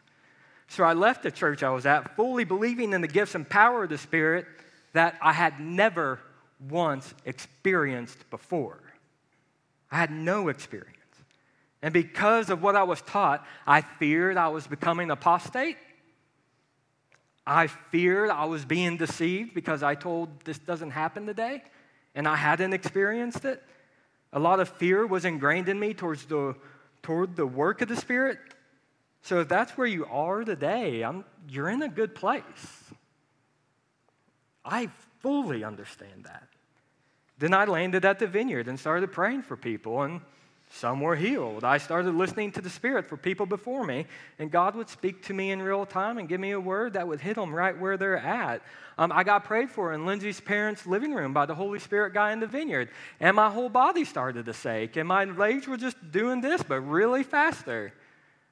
So 0.67 0.83
I 0.83 0.93
left 0.93 1.23
the 1.23 1.31
church 1.31 1.63
I 1.63 1.69
was 1.69 1.85
at 1.85 2.15
fully 2.15 2.43
believing 2.43 2.93
in 2.93 3.01
the 3.01 3.07
gifts 3.07 3.35
and 3.35 3.47
power 3.47 3.83
of 3.83 3.89
the 3.89 3.97
Spirit 3.97 4.45
that 4.93 5.17
I 5.21 5.31
had 5.31 5.59
never 5.59 6.19
once 6.67 7.13
experienced 7.25 8.29
before. 8.29 8.79
I 9.91 9.97
had 9.97 10.11
no 10.11 10.49
experience. 10.49 10.95
And 11.81 11.93
because 11.93 12.49
of 12.49 12.61
what 12.61 12.75
I 12.75 12.83
was 12.83 13.01
taught, 13.01 13.45
I 13.65 13.81
feared 13.81 14.37
I 14.37 14.49
was 14.49 14.67
becoming 14.67 15.11
apostate. 15.11 15.77
I 17.47 17.67
feared 17.67 18.29
I 18.29 18.45
was 18.45 18.65
being 18.65 18.97
deceived 18.97 19.53
because 19.53 19.81
I 19.81 19.95
told 19.95 20.43
this 20.43 20.59
doesn't 20.59 20.91
happen 20.91 21.25
today 21.25 21.63
and 22.13 22.27
I 22.27 22.35
hadn't 22.35 22.73
experienced 22.73 23.45
it. 23.45 23.63
A 24.33 24.39
lot 24.39 24.59
of 24.59 24.69
fear 24.69 25.07
was 25.07 25.25
ingrained 25.25 25.69
in 25.69 25.79
me 25.79 25.93
towards 25.93 26.25
the, 26.25 26.55
toward 27.01 27.35
the 27.35 27.47
work 27.47 27.81
of 27.81 27.87
the 27.87 27.95
Spirit. 27.95 28.37
So 29.21 29.39
if 29.39 29.47
that's 29.47 29.71
where 29.77 29.87
you 29.87 30.05
are 30.05 30.43
today, 30.43 31.01
I'm, 31.01 31.25
you're 31.49 31.69
in 31.69 31.81
a 31.81 31.89
good 31.89 32.13
place. 32.13 32.83
I 34.63 34.89
fully 35.21 35.63
understand 35.63 36.25
that. 36.25 36.47
Then 37.39 37.53
I 37.53 37.65
landed 37.65 38.05
at 38.05 38.19
the 38.19 38.27
vineyard 38.27 38.67
and 38.67 38.79
started 38.79 39.11
praying 39.11 39.43
for 39.43 39.55
people, 39.55 40.01
and 40.03 40.21
some 40.71 41.01
were 41.01 41.15
healed. 41.15 41.63
I 41.63 41.77
started 41.77 42.13
listening 42.13 42.51
to 42.51 42.61
the 42.61 42.69
Spirit 42.69 43.07
for 43.07 43.17
people 43.17 43.45
before 43.45 43.85
me, 43.85 44.05
and 44.37 44.51
God 44.51 44.75
would 44.75 44.89
speak 44.89 45.23
to 45.23 45.33
me 45.33 45.51
in 45.51 45.61
real 45.61 45.85
time 45.85 46.17
and 46.17 46.29
give 46.29 46.39
me 46.39 46.51
a 46.51 46.59
word 46.59 46.93
that 46.93 47.07
would 47.07 47.21
hit 47.21 47.35
them 47.35 47.55
right 47.55 47.77
where 47.77 47.97
they're 47.97 48.17
at. 48.17 48.61
Um, 48.97 49.11
I 49.13 49.23
got 49.23 49.45
prayed 49.45 49.71
for 49.71 49.93
in 49.93 50.05
Lindsay's 50.05 50.41
parents' 50.41 50.85
living 50.85 51.13
room 51.13 51.33
by 51.33 51.45
the 51.45 51.55
Holy 51.55 51.79
Spirit 51.79 52.13
guy 52.13 52.33
in 52.33 52.39
the 52.39 52.47
vineyard, 52.47 52.89
and 53.19 53.35
my 53.35 53.49
whole 53.49 53.69
body 53.69 54.03
started 54.03 54.45
to 54.45 54.53
shake, 54.53 54.97
and 54.97 55.07
my 55.07 55.23
legs 55.23 55.65
were 55.65 55.77
just 55.77 56.11
doing 56.11 56.41
this, 56.41 56.61
but 56.61 56.81
really 56.81 57.23
faster. 57.23 57.93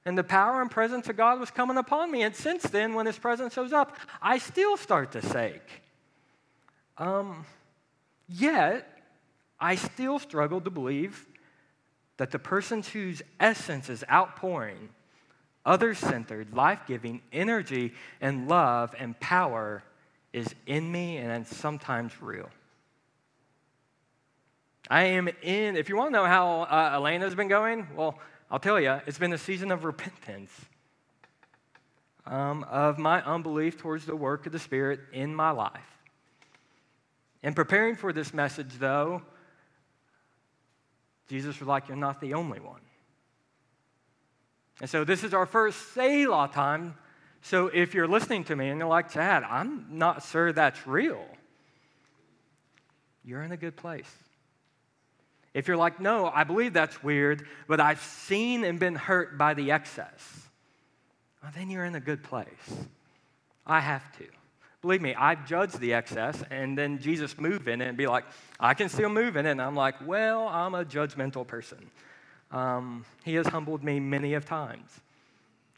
And 0.06 0.18
the 0.18 0.24
power 0.24 0.62
and 0.62 0.72
presence 0.72 1.10
of 1.10 1.18
God 1.18 1.38
was 1.38 1.52
coming 1.52 1.76
upon 1.76 2.10
me. 2.10 2.24
And 2.24 2.34
since 2.34 2.64
then, 2.64 2.94
when 2.94 3.06
His 3.06 3.20
presence 3.20 3.54
shows 3.54 3.74
up, 3.74 3.98
I 4.22 4.38
still 4.38 4.78
start 4.78 5.12
to 5.12 5.22
shake. 5.22 5.82
Um, 6.98 7.46
yet, 8.28 8.88
I 9.60 9.76
still 9.76 10.20
struggle 10.20 10.62
to 10.62 10.70
believe 10.70 11.26
that 12.18 12.32
the 12.32 12.40
person 12.40 12.84
whose 12.84 13.22
essence 13.40 13.90
is 13.90 14.04
outpouring, 14.12 14.90
other 15.66 15.94
centered, 15.94 16.54
life 16.54 16.82
giving 16.88 17.22
energy 17.32 17.94
and 18.22 18.48
love 18.48 18.96
and 18.98 19.20
power 19.20 19.84
is 20.34 20.54
in 20.66 20.92
me 20.92 21.18
and 21.18 21.46
sometimes 21.46 22.22
real. 22.22 22.50
I 24.90 25.04
am 25.04 25.28
in, 25.42 25.76
if 25.76 25.90
you 25.90 25.98
want 25.98 26.10
to 26.10 26.14
know 26.14 26.26
how 26.26 26.62
uh, 26.62 26.92
Atlanta's 26.94 27.36
been 27.36 27.50
going, 27.50 27.88
well, 27.96 28.20
I'll 28.50 28.60
tell 28.60 28.80
you, 28.80 29.02
it's 29.06 29.20
been 29.20 29.34
a 29.34 29.38
season 29.38 29.72
of 29.72 29.84
repentance 29.84 30.52
um, 32.26 32.64
of 32.70 32.98
my 32.98 33.22
unbelief 33.24 33.78
towards 33.78 34.06
the 34.06 34.16
work 34.16 34.46
of 34.46 34.54
the 34.54 34.60
Spirit 34.60 35.02
in 35.12 35.36
my 35.36 35.52
life. 35.52 35.97
In 37.44 37.54
preparing 37.54 37.96
for 37.96 38.12
this 38.12 38.34
message, 38.34 38.74
though, 38.80 39.22
Jesus 41.28 41.60
was 41.60 41.68
like, 41.68 41.88
You're 41.88 41.98
not 41.98 42.20
the 42.22 42.34
only 42.34 42.60
one. 42.60 42.82
And 44.80 44.90
so 44.90 45.04
this 45.04 45.24
is 45.24 45.34
our 45.34 45.46
first 45.46 45.94
Selah 45.94 46.50
time. 46.54 46.96
So 47.42 47.68
if 47.68 47.94
you're 47.94 48.08
listening 48.08 48.44
to 48.46 48.56
me 48.56 48.70
and 48.70 48.80
you're 48.80 48.88
like, 48.88 49.12
Chad, 49.12 49.44
I'm 49.44 49.86
not 49.98 50.24
sure 50.24 50.52
that's 50.52 50.86
real, 50.86 51.26
you're 53.24 53.42
in 53.42 53.52
a 53.52 53.58
good 53.58 53.76
place. 53.76 54.10
If 55.54 55.68
you're 55.68 55.78
like, 55.78 56.00
no, 56.00 56.28
I 56.28 56.44
believe 56.44 56.74
that's 56.74 57.02
weird, 57.02 57.48
but 57.68 57.80
I've 57.80 58.02
seen 58.02 58.64
and 58.64 58.80
been 58.80 58.96
hurt 58.96 59.40
by 59.40 59.56
the 59.56 59.72
excess, 59.72 60.48
well, 61.42 61.52
then 61.56 61.72
you're 61.72 61.86
in 61.86 61.96
a 61.96 62.00
good 62.00 62.22
place. 62.22 62.86
I 63.66 63.80
have 63.80 64.16
to. 64.20 64.26
Believe 64.88 65.02
me, 65.02 65.16
I've 65.16 65.46
judged 65.46 65.82
the 65.82 65.94
excess, 65.94 66.42
and 66.50 66.78
then 66.78 67.00
Jesus 67.00 67.38
moved 67.38 67.68
in 67.68 67.82
it 67.82 67.90
and 67.90 67.98
be 67.98 68.08
like, 68.08 68.24
I 68.58 68.74
can 68.74 68.88
still 68.88 69.10
move 69.10 69.36
in 69.36 69.46
it. 69.46 69.52
And 69.52 69.62
I'm 69.62 69.76
like, 69.76 69.96
well, 70.08 70.48
I'm 70.48 70.76
a 70.76 70.86
judgmental 70.86 71.46
person. 71.46 71.92
Um, 72.52 73.04
he 73.26 73.36
has 73.36 73.48
humbled 73.48 73.84
me 73.84 74.00
many 74.00 74.34
of 74.36 74.46
times. 74.46 74.90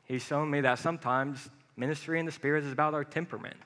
He's 0.05 0.21
shown 0.21 0.51
me 0.51 0.61
that 0.61 0.77
sometimes 0.77 1.49
ministry 1.75 2.19
in 2.19 2.27
the 2.27 2.31
Spirit 2.31 2.63
is 2.65 2.71
about 2.71 2.93
our 2.93 3.03
temperament, 3.03 3.57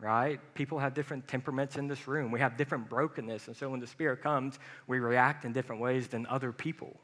right? 0.00 0.40
People 0.54 0.80
have 0.80 0.92
different 0.92 1.28
temperaments 1.28 1.76
in 1.76 1.86
this 1.86 2.08
room. 2.08 2.32
We 2.32 2.40
have 2.40 2.56
different 2.56 2.88
brokenness. 2.88 3.46
And 3.46 3.56
so 3.56 3.70
when 3.70 3.78
the 3.78 3.86
Spirit 3.86 4.22
comes, 4.24 4.58
we 4.88 4.98
react 4.98 5.44
in 5.44 5.52
different 5.52 5.80
ways 5.80 6.08
than 6.08 6.26
other 6.26 6.50
people. 6.50 6.96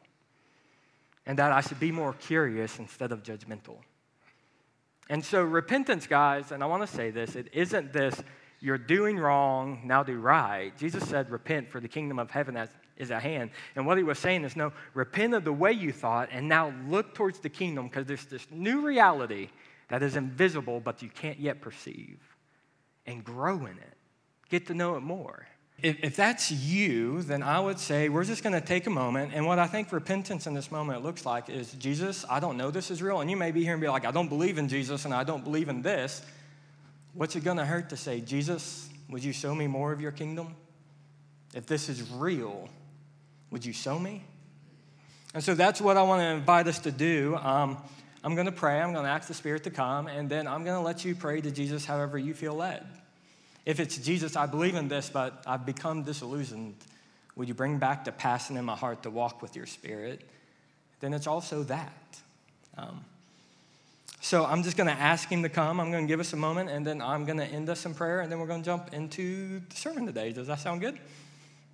And 1.25 1.39
that 1.39 1.53
I 1.53 1.61
should 1.61 1.79
be 1.79 1.93
more 1.93 2.15
curious 2.15 2.81
instead 2.81 3.13
of 3.13 3.23
judgmental. 3.23 3.77
And 5.09 5.25
so, 5.25 5.43
repentance, 5.43 6.07
guys, 6.07 6.51
and 6.51 6.63
I 6.63 6.67
want 6.67 6.89
to 6.89 6.95
say 6.95 7.11
this 7.11 7.37
it 7.37 7.49
isn't 7.53 7.93
this, 7.93 8.23
you're 8.61 8.79
doing 8.79 9.19
wrong, 9.19 9.83
now 9.85 10.03
do 10.03 10.19
right. 10.19 10.77
Jesus 10.79 11.07
said, 11.07 11.31
repent, 11.31 11.69
for 11.69 11.81
the 11.81 11.89
kingdom 11.89 12.19
of 12.19 12.31
heaven 12.31 12.57
is 12.97 13.11
at 13.11 13.23
hand. 13.23 13.51
And 13.77 13.87
what 13.87 13.99
he 13.99 14.05
was 14.05 14.19
saying 14.19 14.45
is, 14.45 14.57
no, 14.57 14.73
repent 14.95 15.35
of 15.35 15.45
the 15.45 15.53
way 15.53 15.73
you 15.73 15.93
thought, 15.93 16.31
and 16.33 16.49
now 16.49 16.73
look 16.89 17.15
towards 17.15 17.41
the 17.41 17.51
kingdom, 17.51 17.89
because 17.89 18.07
there's 18.07 18.25
this 18.25 18.47
new 18.51 18.81
reality 18.81 19.51
that 19.89 20.03
is 20.03 20.17
invisible, 20.17 20.81
but 20.81 21.03
you 21.03 21.11
can't 21.11 21.39
yet 21.39 21.61
perceive, 21.61 22.19
and 23.07 23.23
grow 23.23 23.67
in 23.67 23.77
it. 23.77 23.97
Get 24.49 24.67
to 24.69 24.75
know 24.75 24.97
it 24.97 25.01
more. 25.01 25.47
If, 25.83 26.17
that's 26.17 26.51
you, 26.51 27.23
then 27.23 27.43
I 27.43 27.61
would 27.61 27.79
say 27.79 28.09
we're 28.09 28.25
just 28.25 28.43
going 28.43 28.55
to 28.55 28.61
take 28.61 28.87
a 28.87 28.91
moment. 28.91 29.33
And 29.35 29.45
what 29.47 29.59
I 29.59 29.67
think 29.67 29.93
repentance 29.93 30.47
in 30.47 30.55
this 30.55 30.71
moment 30.71 31.03
looks 31.03 31.27
like 31.27 31.51
is 31.51 31.73
Jesus, 31.73 32.25
I 32.31 32.41
don't 32.41 32.57
know 32.57 32.71
this 32.71 32.91
is 32.91 33.03
real. 33.03 33.21
And 33.21 33.31
you 33.31 33.37
may 33.37 33.51
be 33.51 33.63
here 33.63 33.75
and 33.75 33.83
be 33.83 33.89
like, 33.89 34.07
I 34.07 34.11
don't 34.11 34.29
believe 34.29 34.57
in 34.57 34.69
Jesus 34.69 35.05
and 35.05 35.13
I 35.13 35.25
don't 35.25 35.45
believe 35.45 35.69
in 35.69 35.83
this. 35.83 36.23
What's 37.13 37.37
it 37.37 37.45
going 37.45 37.59
to 37.59 37.67
hurt 37.67 37.91
to 37.91 37.97
say, 37.97 38.21
Jesus, 38.21 38.89
would 39.11 39.23
you 39.23 39.33
show 39.33 39.55
me 39.55 39.67
more 39.67 39.93
of 39.93 40.01
your 40.01 40.13
kingdom? 40.13 40.55
If 41.55 41.67
this 41.67 41.89
is 41.89 42.11
real, 42.11 42.69
would 43.51 43.65
you 43.65 43.73
show 43.73 43.99
me? 43.99 44.25
And 45.35 45.43
so 45.43 45.55
that's 45.55 45.81
what 45.81 45.97
I 45.97 46.03
want 46.03 46.21
to 46.21 46.27
invite 46.27 46.67
us 46.67 46.79
to 46.81 46.93
do. 46.93 47.37
Um, 47.37 47.77
I'm 48.23 48.35
going 48.35 48.47
to 48.47 48.53
pray. 48.53 48.81
I'm 48.81 48.93
going 48.93 49.05
to 49.05 49.11
ask 49.11 49.29
the 49.29 49.35
Spirit 49.35 49.65
to 49.65 49.71
come, 49.71 50.07
and 50.07 50.31
then 50.31 50.47
I'm 50.47 50.65
going 50.65 50.77
to 50.77 50.85
let 50.85 51.05
you 51.05 51.15
pray 51.15 51.43
to 51.43 51.51
Jesus 51.51 51.85
however 51.85 52.17
you 52.17 52.33
feel 52.33 52.55
led. 52.55 52.87
If 53.65 53.81
it's 53.81 53.97
Jesus, 53.97 54.37
I 54.37 54.47
believe 54.47 54.75
in 54.75 54.89
this, 54.89 55.09
but 55.09 55.43
I've 55.47 55.65
become 55.65 56.03
disillusioned, 56.03 56.75
would 57.37 57.49
you 57.49 57.55
bring 57.55 57.79
back 57.79 58.05
the 58.05 58.13
passion 58.13 58.57
in 58.57 58.65
my 58.65 58.77
heart 58.77 59.03
to 59.05 59.11
walk 59.11 59.43
with 59.43 59.57
your 59.57 59.67
spirit? 59.67 60.21
Then 61.01 61.15
it's 61.15 61.27
also 61.27 61.63
that. 61.65 62.21
Um, 62.77 63.05
so 64.21 64.45
I'm 64.45 64.63
just 64.63 64.77
going 64.77 64.89
to 64.89 65.01
ask 65.01 65.29
him 65.29 65.43
to 65.43 65.49
come. 65.49 65.81
I'm 65.81 65.91
going 65.91 66.07
to 66.07 66.09
give 66.09 66.21
us 66.21 66.33
a 66.33 66.37
moment, 66.37 66.71
and 66.71 66.87
then 66.87 67.03
I'm 67.03 67.25
going 67.25 67.39
to 67.39 67.47
end 67.47 67.69
us 67.69 67.85
in 67.85 67.95
prayer, 67.95 68.21
and 68.21 68.31
then 68.31 68.39
we're 68.39 68.47
going 68.47 68.63
to 68.63 68.65
jump 68.65 68.93
into 68.95 69.61
the 69.69 69.77
sermon 69.77 70.07
today. 70.07 70.33
Does 70.33 70.47
that 70.47 70.61
sound 70.61 70.81
good? 70.81 70.99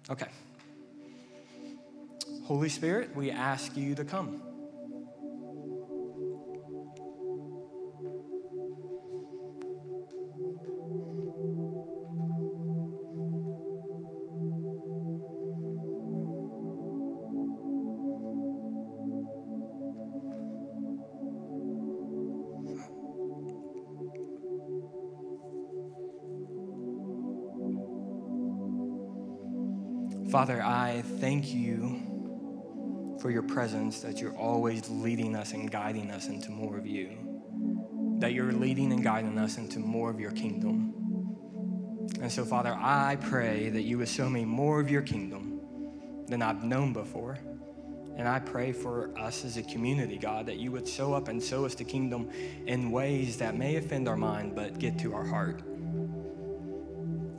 Okay. 0.08 0.26
Holy 2.44 2.68
Spirit, 2.68 3.14
we 3.14 3.30
ask 3.30 3.76
you 3.76 3.94
to 3.94 4.04
come. 4.04 4.42
Father, 30.40 30.62
I 30.62 31.02
thank 31.20 31.52
you 31.52 33.18
for 33.20 33.30
your 33.30 33.42
presence, 33.42 34.00
that 34.00 34.22
you're 34.22 34.34
always 34.38 34.88
leading 34.88 35.36
us 35.36 35.52
and 35.52 35.70
guiding 35.70 36.10
us 36.10 36.28
into 36.28 36.50
more 36.50 36.78
of 36.78 36.86
you, 36.86 38.16
that 38.20 38.32
you're 38.32 38.50
leading 38.50 38.90
and 38.90 39.04
guiding 39.04 39.36
us 39.36 39.58
into 39.58 39.80
more 39.80 40.08
of 40.08 40.18
your 40.18 40.30
kingdom. 40.30 40.94
And 42.22 42.32
so, 42.32 42.46
Father, 42.46 42.74
I 42.74 43.18
pray 43.20 43.68
that 43.68 43.82
you 43.82 43.98
would 43.98 44.08
show 44.08 44.30
me 44.30 44.46
more 44.46 44.80
of 44.80 44.90
your 44.90 45.02
kingdom 45.02 45.60
than 46.26 46.40
I've 46.40 46.64
known 46.64 46.94
before. 46.94 47.36
And 48.16 48.26
I 48.26 48.38
pray 48.38 48.72
for 48.72 49.10
us 49.18 49.44
as 49.44 49.58
a 49.58 49.62
community, 49.62 50.16
God, 50.16 50.46
that 50.46 50.56
you 50.56 50.72
would 50.72 50.88
show 50.88 51.12
up 51.12 51.28
and 51.28 51.42
show 51.42 51.66
us 51.66 51.74
the 51.74 51.84
kingdom 51.84 52.30
in 52.66 52.90
ways 52.90 53.36
that 53.36 53.58
may 53.58 53.76
offend 53.76 54.08
our 54.08 54.16
mind 54.16 54.56
but 54.56 54.78
get 54.78 54.98
to 55.00 55.12
our 55.12 55.26
heart. 55.26 55.60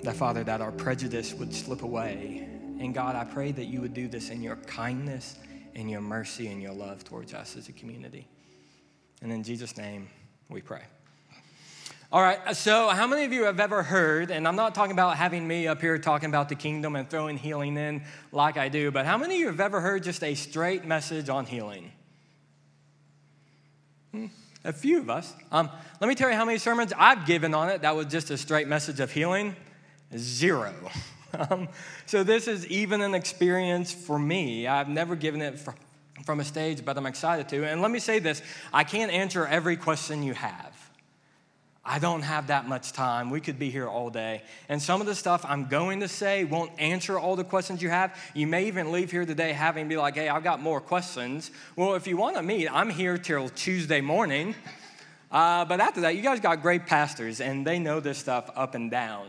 That, 0.04 0.16
Father, 0.16 0.44
that 0.44 0.62
our 0.62 0.72
prejudice 0.72 1.34
would 1.34 1.52
slip 1.52 1.82
away 1.82 2.48
and 2.82 2.96
God, 2.96 3.16
I 3.16 3.24
pray 3.24 3.52
that 3.52 3.66
you 3.66 3.80
would 3.82 3.94
do 3.94 4.08
this 4.08 4.30
in 4.30 4.42
your 4.42 4.56
kindness 4.56 5.38
and 5.76 5.90
your 5.90 6.02
mercy 6.02 6.48
and 6.48 6.62
your 6.62 6.74
love 6.74 7.04
towards 7.04 7.34
us 7.34 7.56
as 7.56 7.70
a 7.70 7.72
community. 7.72 8.28
And 9.22 9.32
in 9.32 9.44
Jesus' 9.44 9.78
name, 9.78 10.10
we 10.50 10.62
pray. 10.62 10.82
All 12.12 12.22
right, 12.22 12.58
so 12.58 12.90
how 12.90 13.06
many 13.08 13.24
of 13.24 13.32
you 13.32 13.44
have 13.44 13.60
ever 13.60 13.84
heard, 13.84 14.32
and 14.32 14.48
I'm 14.48 14.56
not 14.56 14.74
talking 14.74 14.94
about 14.94 15.16
having 15.16 15.48
me 15.48 15.68
up 15.68 15.80
here 15.80 15.98
talking 15.98 16.28
about 16.28 16.50
the 16.50 16.56
kingdom 16.56 16.96
and 16.96 17.08
throwing 17.08 17.38
healing 17.38 17.78
in 17.78 18.04
like 18.32 18.58
I 18.58 18.68
do, 18.68 18.92
but 18.92 19.06
how 19.06 19.18
many 19.18 19.36
of 19.36 19.40
you 19.40 19.48
have 19.48 19.62
ever 19.62 19.80
heard 19.80 20.04
just 20.04 20.24
a 20.24 20.34
straight 20.34 20.84
message 20.84 21.30
on 21.30 21.46
healing? 21.46 21.92
Hmm, 24.12 24.26
a 24.66 24.74
few 24.74 25.00
of 25.00 25.10
us. 25.10 25.34
Um, 25.52 25.70
let 26.02 26.08
me 26.08 26.16
tell 26.16 26.30
you 26.30 26.36
how 26.36 26.46
many 26.46 26.58
sermons 26.58 26.92
I've 26.98 27.26
given 27.26 27.54
on 27.54 27.70
it 27.70 27.84
that 27.84 27.96
was 27.96 28.08
just 28.08 28.32
a 28.32 28.38
straight 28.38 28.68
message 28.68 29.00
of 29.00 29.12
healing 29.12 29.56
zero. 30.18 30.74
Um, 31.50 31.70
so 32.06 32.24
this 32.24 32.48
is 32.48 32.68
even 32.68 33.02
an 33.02 33.16
experience 33.16 33.92
for 33.92 34.20
me. 34.20 34.68
I've 34.68 34.90
never 34.90 35.16
given 35.16 35.42
it 35.42 35.60
from 36.26 36.40
a 36.40 36.44
stage, 36.44 36.84
but 36.84 36.98
I'm 36.98 37.06
excited 37.06 37.50
to. 37.50 37.66
And 37.66 37.82
let 37.82 37.92
me 37.92 38.00
say 38.00 38.20
this 38.20 38.42
I 38.74 38.84
can't 38.84 39.12
answer 39.12 39.46
every 39.46 39.78
question 39.78 40.24
you 40.24 40.34
have. 40.34 40.76
I 41.84 41.98
don't 41.98 42.22
have 42.22 42.48
that 42.48 42.68
much 42.68 42.94
time. 42.94 43.32
We 43.32 43.42
could 43.42 43.58
be 43.58 43.72
here 43.72 43.88
all 43.88 44.12
day. 44.12 44.44
And 44.70 44.80
some 44.80 45.02
of 45.02 45.08
the 45.08 45.16
stuff 45.16 45.44
I'm 45.48 45.66
going 45.66 46.02
to 46.02 46.08
say 46.08 46.44
won't 46.44 46.72
answer 46.80 47.18
all 47.18 47.36
the 47.36 47.44
questions 47.44 47.82
you 47.82 47.90
have. 47.90 48.16
You 48.36 48.46
may 48.46 48.68
even 48.68 48.92
leave 48.92 49.10
here 49.10 49.26
today 49.26 49.52
having 49.52 49.88
be 49.88 49.98
like, 49.98 50.14
hey, 50.14 50.30
I've 50.30 50.44
got 50.44 50.62
more 50.62 50.80
questions. 50.80 51.50
Well, 51.76 51.96
if 51.96 52.06
you 52.06 52.18
want 52.18 52.36
to 52.36 52.44
meet, 52.44 52.68
I'm 52.72 52.92
here 52.92 53.18
till 53.18 53.50
Tuesday 53.50 54.00
morning. 54.00 54.54
Uh, 55.32 55.66
but 55.66 55.80
after 55.80 56.02
that, 56.02 56.16
you 56.16 56.22
guys 56.22 56.40
got 56.40 56.62
great 56.62 56.86
pastors, 56.86 57.42
and 57.42 57.66
they 57.66 57.80
know 57.80 58.00
this 58.00 58.20
stuff 58.20 58.52
up 58.56 58.76
and 58.76 58.92
down. 58.92 59.28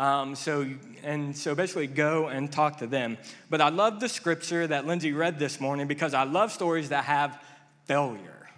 Um, 0.00 0.34
so, 0.34 0.66
and 1.02 1.36
so 1.36 1.54
basically, 1.54 1.86
go 1.86 2.28
and 2.28 2.50
talk 2.50 2.78
to 2.78 2.86
them. 2.86 3.18
But 3.50 3.60
I 3.60 3.68
love 3.68 4.00
the 4.00 4.08
scripture 4.08 4.66
that 4.66 4.86
Lindsay 4.86 5.12
read 5.12 5.38
this 5.38 5.60
morning 5.60 5.88
because 5.88 6.14
I 6.14 6.22
love 6.22 6.52
stories 6.52 6.88
that 6.88 7.04
have 7.04 7.38
failure. 7.84 8.48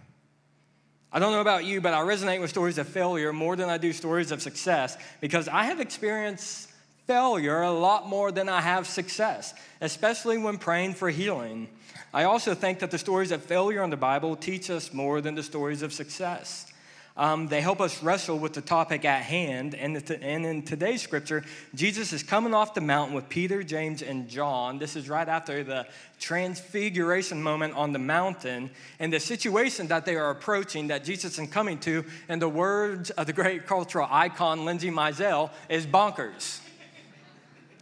I 1.13 1.19
don't 1.19 1.33
know 1.33 1.41
about 1.41 1.65
you, 1.65 1.81
but 1.81 1.95
I 1.95 2.03
resonate 2.03 2.41
with 2.41 2.51
stories 2.51 2.79
of 2.79 2.87
failure 2.87 3.33
more 3.33 3.57
than 3.57 3.69
I 3.69 3.77
do 3.77 3.93
stories 3.93 4.31
of 4.31 4.41
success 4.41 4.97
because 5.21 5.49
I 5.49 5.65
have 5.65 5.81
experienced 5.81 6.71
failure 7.09 7.63
a 7.63 7.73
lot 7.73 8.09
more 8.09 8.31
than 8.31 8.49
I 8.49 8.61
have 8.61 8.87
success, 8.87 9.53
especially 9.81 10.39
when 10.39 10.59
praying 10.59 10.95
for 10.95 11.11
healing. 11.11 11.69
I 12.15 12.23
also 12.23 12.55
think 12.55 12.79
that 12.79 12.93
the 12.93 12.99
stories 12.99 13.33
of 13.33 13.43
failure 13.43 13.83
in 13.83 13.91
the 13.91 13.97
Bible 13.97 14.37
teach 14.37 14.71
us 14.71 14.93
more 14.93 15.21
than 15.21 15.35
the 15.35 15.43
stories 15.43 15.83
of 15.83 15.93
success. 15.93 16.72
Um, 17.15 17.49
they 17.49 17.61
help 17.61 17.81
us 17.81 18.03
wrestle 18.03 18.39
with 18.39 18.55
the 18.55 18.63
topic 18.63 19.05
at 19.05 19.23
hand. 19.23 19.75
And, 19.75 19.97
and 19.97 20.47
in 20.47 20.63
today's 20.63 21.03
scripture, 21.03 21.45
Jesus 21.75 22.13
is 22.13 22.23
coming 22.23 22.55
off 22.55 22.73
the 22.73 22.81
mountain 22.81 23.15
with 23.15 23.29
Peter, 23.29 23.63
James, 23.63 24.01
and 24.01 24.29
John. 24.29 24.79
This 24.79 24.97
is 24.97 25.11
right 25.11 25.29
after 25.29 25.63
the 25.63 25.87
transfiguration 26.19 27.43
moment 27.43 27.75
on 27.75 27.93
the 27.93 27.99
mountain 27.99 28.71
and 28.99 29.13
the 29.13 29.21
situation 29.21 29.89
that 29.89 30.07
they 30.07 30.17
are 30.17 30.31
approaching 30.31 30.87
that 30.87 31.05
Jesus 31.05 31.39
is 31.39 31.51
coming 31.51 31.79
to. 31.81 32.05
And 32.29 32.41
the 32.41 32.49
words 32.49 33.11
of 33.11 33.27
the 33.27 33.35
great 33.35 33.67
cultural 33.67 34.09
icon, 34.11 34.65
Lindsay 34.65 34.91
Mizell, 34.91 35.51
is 35.69 35.87
bonkers. 35.87 36.61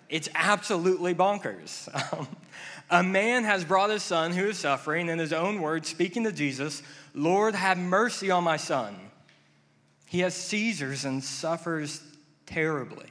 It's 0.08 0.28
absolutely 0.34 1.14
bonkers. 1.14 1.88
Um, 2.92 3.06
a 3.06 3.08
man 3.08 3.44
has 3.44 3.64
brought 3.64 3.90
his 3.90 4.02
son 4.02 4.32
who 4.32 4.46
is 4.46 4.58
suffering, 4.58 5.08
in 5.08 5.20
his 5.20 5.32
own 5.32 5.60
words, 5.60 5.88
speaking 5.88 6.25
to 6.25 6.32
Jesus, 6.32 6.82
Lord, 7.14 7.54
have 7.54 7.78
mercy 7.78 8.32
on 8.32 8.42
my 8.42 8.56
son 8.56 8.96
he 10.11 10.19
has 10.19 10.35
seizures 10.35 11.05
and 11.05 11.23
suffers 11.23 12.02
terribly. 12.45 13.07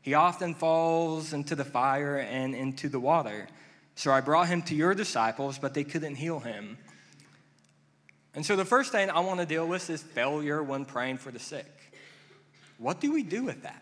He 0.00 0.14
often 0.14 0.54
falls 0.54 1.34
into 1.34 1.54
the 1.54 1.62
fire 1.62 2.16
and 2.16 2.54
into 2.54 2.88
the 2.88 2.98
water. 2.98 3.48
So 3.96 4.10
I 4.10 4.22
brought 4.22 4.48
him 4.48 4.62
to 4.62 4.74
your 4.74 4.94
disciples, 4.94 5.58
but 5.58 5.74
they 5.74 5.84
couldn't 5.84 6.14
heal 6.14 6.40
him. 6.40 6.78
And 8.34 8.46
so 8.46 8.56
the 8.56 8.64
first 8.64 8.92
thing 8.92 9.10
I 9.10 9.20
want 9.20 9.40
to 9.40 9.46
deal 9.46 9.68
with 9.68 9.90
is 9.90 10.02
failure 10.02 10.62
when 10.62 10.86
praying 10.86 11.18
for 11.18 11.30
the 11.30 11.38
sick. 11.38 11.66
What 12.78 12.98
do 12.98 13.12
we 13.12 13.22
do 13.22 13.44
with 13.44 13.64
that? 13.64 13.81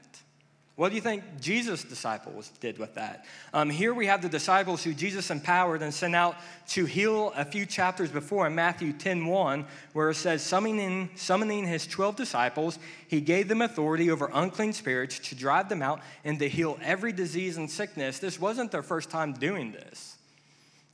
What 0.80 0.88
do 0.88 0.94
you 0.94 1.02
think 1.02 1.24
Jesus' 1.42 1.84
disciples 1.84 2.50
did 2.58 2.78
with 2.78 2.94
that? 2.94 3.26
Um, 3.52 3.68
here 3.68 3.92
we 3.92 4.06
have 4.06 4.22
the 4.22 4.30
disciples 4.30 4.82
who 4.82 4.94
Jesus 4.94 5.30
empowered 5.30 5.82
and 5.82 5.92
sent 5.92 6.16
out 6.16 6.36
to 6.68 6.86
heal 6.86 7.34
a 7.36 7.44
few 7.44 7.66
chapters 7.66 8.10
before 8.10 8.46
in 8.46 8.54
Matthew 8.54 8.94
10 8.94 9.26
1, 9.26 9.66
where 9.92 10.08
it 10.08 10.14
says, 10.14 10.42
summoning, 10.42 11.10
summoning 11.16 11.66
his 11.66 11.86
12 11.86 12.16
disciples, 12.16 12.78
he 13.08 13.20
gave 13.20 13.46
them 13.46 13.60
authority 13.60 14.10
over 14.10 14.30
unclean 14.32 14.72
spirits 14.72 15.18
to 15.18 15.34
drive 15.34 15.68
them 15.68 15.82
out 15.82 16.00
and 16.24 16.38
to 16.38 16.48
heal 16.48 16.78
every 16.80 17.12
disease 17.12 17.58
and 17.58 17.70
sickness. 17.70 18.18
This 18.18 18.40
wasn't 18.40 18.72
their 18.72 18.82
first 18.82 19.10
time 19.10 19.34
doing 19.34 19.72
this. 19.72 20.16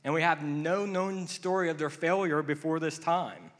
And 0.03 0.13
we 0.13 0.21
have 0.21 0.43
no 0.43 0.85
known 0.85 1.27
story 1.27 1.69
of 1.69 1.77
their 1.77 1.89
failure 1.89 2.43
before 2.43 2.81
this 2.81 2.99
time. 2.99 3.51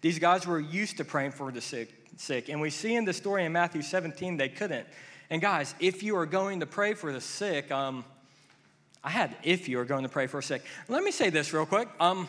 These 0.00 0.18
guys 0.18 0.46
were 0.46 0.60
used 0.60 0.96
to 0.96 1.04
praying 1.04 1.32
for 1.32 1.52
the 1.52 1.60
sick, 1.60 1.90
sick. 2.16 2.48
And 2.48 2.62
we 2.62 2.70
see 2.70 2.94
in 2.94 3.04
the 3.04 3.12
story 3.12 3.44
in 3.44 3.52
Matthew 3.52 3.82
17 3.82 4.38
they 4.38 4.48
couldn't. 4.48 4.86
And 5.34 5.42
guys, 5.42 5.74
if 5.80 6.04
you 6.04 6.16
are 6.18 6.26
going 6.26 6.60
to 6.60 6.66
pray 6.66 6.94
for 6.94 7.12
the 7.12 7.20
sick, 7.20 7.72
um, 7.72 8.04
I 9.02 9.10
had 9.10 9.34
if 9.42 9.68
you 9.68 9.80
are 9.80 9.84
going 9.84 10.04
to 10.04 10.08
pray 10.08 10.28
for 10.28 10.38
a 10.38 10.42
sick. 10.44 10.62
Let 10.86 11.02
me 11.02 11.10
say 11.10 11.28
this 11.28 11.52
real 11.52 11.66
quick. 11.66 11.88
Um, 11.98 12.28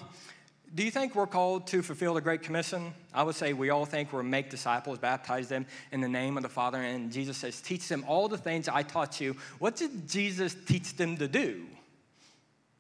do 0.74 0.84
you 0.84 0.89
think 0.89 1.13
we're 1.13 1.28
called 1.28 1.68
to 1.68 1.84
fulfill 1.84 2.15
the 2.15 2.22
Great 2.22 2.41
Commission? 2.41 2.96
I 3.13 3.22
would 3.22 3.36
say 3.36 3.54
we 3.54 3.70
all 3.70 3.86
think 3.86 4.12
we're 4.12 4.24
make 4.24 4.50
disciples, 4.50 4.98
baptize 4.98 5.50
them 5.50 5.68
in 5.91 6.02
the 6.02 6.08
name 6.10 6.36
of 6.36 6.41
the 6.41 6.50
Father. 6.50 6.82
And 6.82 7.12
Jesus 7.12 7.38
says, 7.38 7.62
teach 7.62 7.88
them 7.88 8.04
all 8.08 8.28
the 8.28 8.39
things 8.39 8.68
I 8.68 8.82
taught 8.82 9.22
you. 9.22 9.36
What 9.60 9.76
did 9.76 10.10
Jesus 10.10 10.56
teach 10.65 10.98
them 10.98 11.15
to 11.18 11.28
do? 11.28 11.63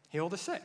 Heal 0.09 0.29
the 0.29 0.39
sick. 0.39 0.63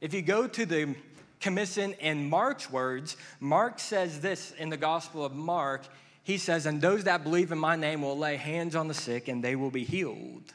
If 0.00 0.12
you 0.12 0.20
go 0.20 0.48
to 0.48 0.66
the 0.66 0.96
commission 1.38 1.92
in 2.00 2.28
Mark's 2.28 2.68
words, 2.68 3.16
Mark 3.38 3.78
says 3.78 4.20
this 4.20 4.50
in 4.58 4.68
the 4.68 4.76
Gospel 4.76 5.24
of 5.24 5.32
Mark 5.32 5.86
he 6.22 6.38
says, 6.38 6.66
And 6.66 6.80
those 6.80 7.04
that 7.04 7.22
believe 7.24 7.52
in 7.52 7.58
my 7.58 7.76
name 7.76 8.02
will 8.02 8.18
lay 8.18 8.36
hands 8.36 8.76
on 8.76 8.88
the 8.88 8.94
sick 8.94 9.28
and 9.28 9.42
they 9.42 9.56
will 9.56 9.70
be 9.70 9.84
healed. 9.84 10.52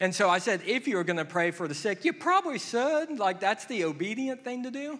And 0.00 0.14
so 0.14 0.28
I 0.28 0.38
said, 0.38 0.60
if 0.66 0.88
you 0.88 0.98
are 0.98 1.04
going 1.04 1.18
to 1.18 1.24
pray 1.24 1.50
for 1.50 1.68
the 1.68 1.74
sick, 1.74 2.04
you 2.04 2.12
probably 2.12 2.58
should. 2.58 3.18
Like, 3.18 3.40
that's 3.40 3.64
the 3.66 3.84
obedient 3.84 4.44
thing 4.44 4.64
to 4.64 4.70
do 4.70 4.98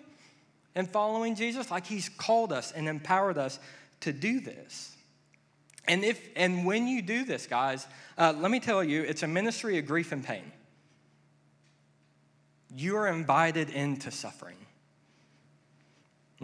in 0.74 0.86
following 0.86 1.34
Jesus. 1.34 1.70
Like, 1.70 1.86
he's 1.86 2.08
called 2.08 2.52
us 2.52 2.72
and 2.72 2.88
empowered 2.88 3.36
us 3.36 3.58
to 4.00 4.12
do 4.12 4.40
this. 4.40 4.96
And, 5.86 6.04
if, 6.04 6.26
and 6.36 6.64
when 6.64 6.86
you 6.86 7.02
do 7.02 7.24
this, 7.24 7.46
guys, 7.46 7.86
uh, 8.16 8.32
let 8.38 8.50
me 8.50 8.60
tell 8.60 8.82
you, 8.82 9.02
it's 9.02 9.22
a 9.22 9.28
ministry 9.28 9.78
of 9.78 9.86
grief 9.86 10.12
and 10.12 10.24
pain. 10.24 10.50
You 12.74 12.96
are 12.96 13.08
invited 13.08 13.70
into 13.70 14.10
suffering. 14.10 14.56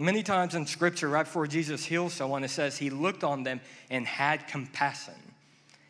Many 0.01 0.23
times 0.23 0.55
in 0.55 0.65
scripture, 0.65 1.07
right 1.07 1.25
before 1.25 1.45
Jesus 1.45 1.85
heals 1.85 2.13
someone, 2.13 2.43
it 2.43 2.49
says 2.49 2.75
he 2.75 2.89
looked 2.89 3.23
on 3.23 3.43
them 3.43 3.61
and 3.91 4.07
had 4.07 4.47
compassion. 4.47 5.13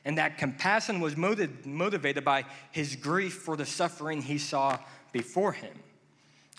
And 0.03 0.17
that 0.17 0.37
compassion 0.37 0.99
was 0.99 1.15
motivated 1.15 2.25
by 2.25 2.43
his 2.71 2.97
grief 2.97 3.35
for 3.35 3.55
the 3.55 3.65
suffering 3.65 4.21
he 4.21 4.37
saw 4.37 4.77
before 5.13 5.53
him. 5.53 5.73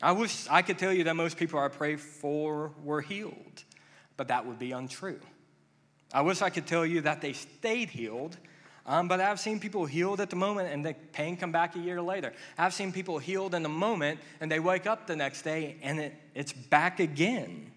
I 0.01 0.12
wish 0.12 0.47
I 0.49 0.62
could 0.62 0.79
tell 0.79 0.95
you 0.95 1.05
that 1.05 1.15
most 1.15 1.37
people 1.37 1.59
I 1.59 1.69
pray 1.69 1.97
for 1.97 2.73
were 2.83 3.03
healed, 3.03 3.65
but 4.17 4.29
that 4.29 4.47
would 4.47 4.59
be 4.59 4.73
untrue. 4.73 5.21
I 6.11 6.23
wish 6.23 6.41
I 6.41 6.49
could 6.49 6.67
tell 6.67 6.87
you 6.87 7.03
that 7.03 7.21
they 7.21 7.35
stayed 7.35 7.91
healed, 7.91 8.38
um, 8.87 9.07
but 9.07 9.21
I've 9.21 9.38
seen 9.38 9.61
people 9.61 9.87
healed 9.87 10.21
at 10.21 10.31
the 10.31 10.37
moment 10.37 10.73
and 10.73 10.85
the 10.85 10.95
pain 11.12 11.37
come 11.37 11.53
back 11.53 11.77
a 11.77 11.79
year 11.79 12.03
later. 12.03 12.33
I've 12.59 12.75
seen 12.75 12.92
people 12.92 13.18
healed 13.18 13.55
in 13.55 13.62
the 13.62 13.68
moment 13.68 14.18
and 14.40 14.51
they 14.51 14.59
wake 14.59 14.87
up 14.87 15.07
the 15.07 15.14
next 15.14 15.42
day 15.42 15.77
and 15.83 16.01
it, 16.01 16.14
it's 16.35 16.53
back 16.53 16.99
again. 16.99 17.71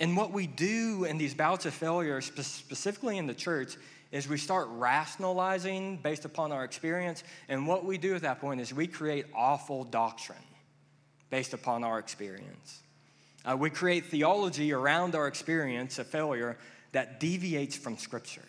And 0.00 0.16
what 0.16 0.32
we 0.32 0.46
do 0.46 1.04
in 1.04 1.18
these 1.18 1.34
bouts 1.34 1.66
of 1.66 1.74
failure, 1.74 2.20
specifically 2.20 3.18
in 3.18 3.26
the 3.26 3.34
church, 3.34 3.76
is 4.12 4.28
we 4.28 4.38
start 4.38 4.68
rationalizing 4.70 5.96
based 5.98 6.24
upon 6.24 6.52
our 6.52 6.64
experience. 6.64 7.24
And 7.48 7.66
what 7.66 7.84
we 7.84 7.98
do 7.98 8.14
at 8.14 8.22
that 8.22 8.40
point 8.40 8.60
is 8.60 8.72
we 8.72 8.86
create 8.86 9.26
awful 9.34 9.84
doctrine 9.84 10.38
based 11.30 11.52
upon 11.52 11.84
our 11.84 11.98
experience. 11.98 12.80
Uh, 13.44 13.56
we 13.56 13.70
create 13.70 14.06
theology 14.06 14.72
around 14.72 15.14
our 15.14 15.26
experience 15.26 15.98
of 15.98 16.06
failure 16.06 16.56
that 16.92 17.20
deviates 17.20 17.76
from 17.76 17.96
Scripture. 17.96 18.47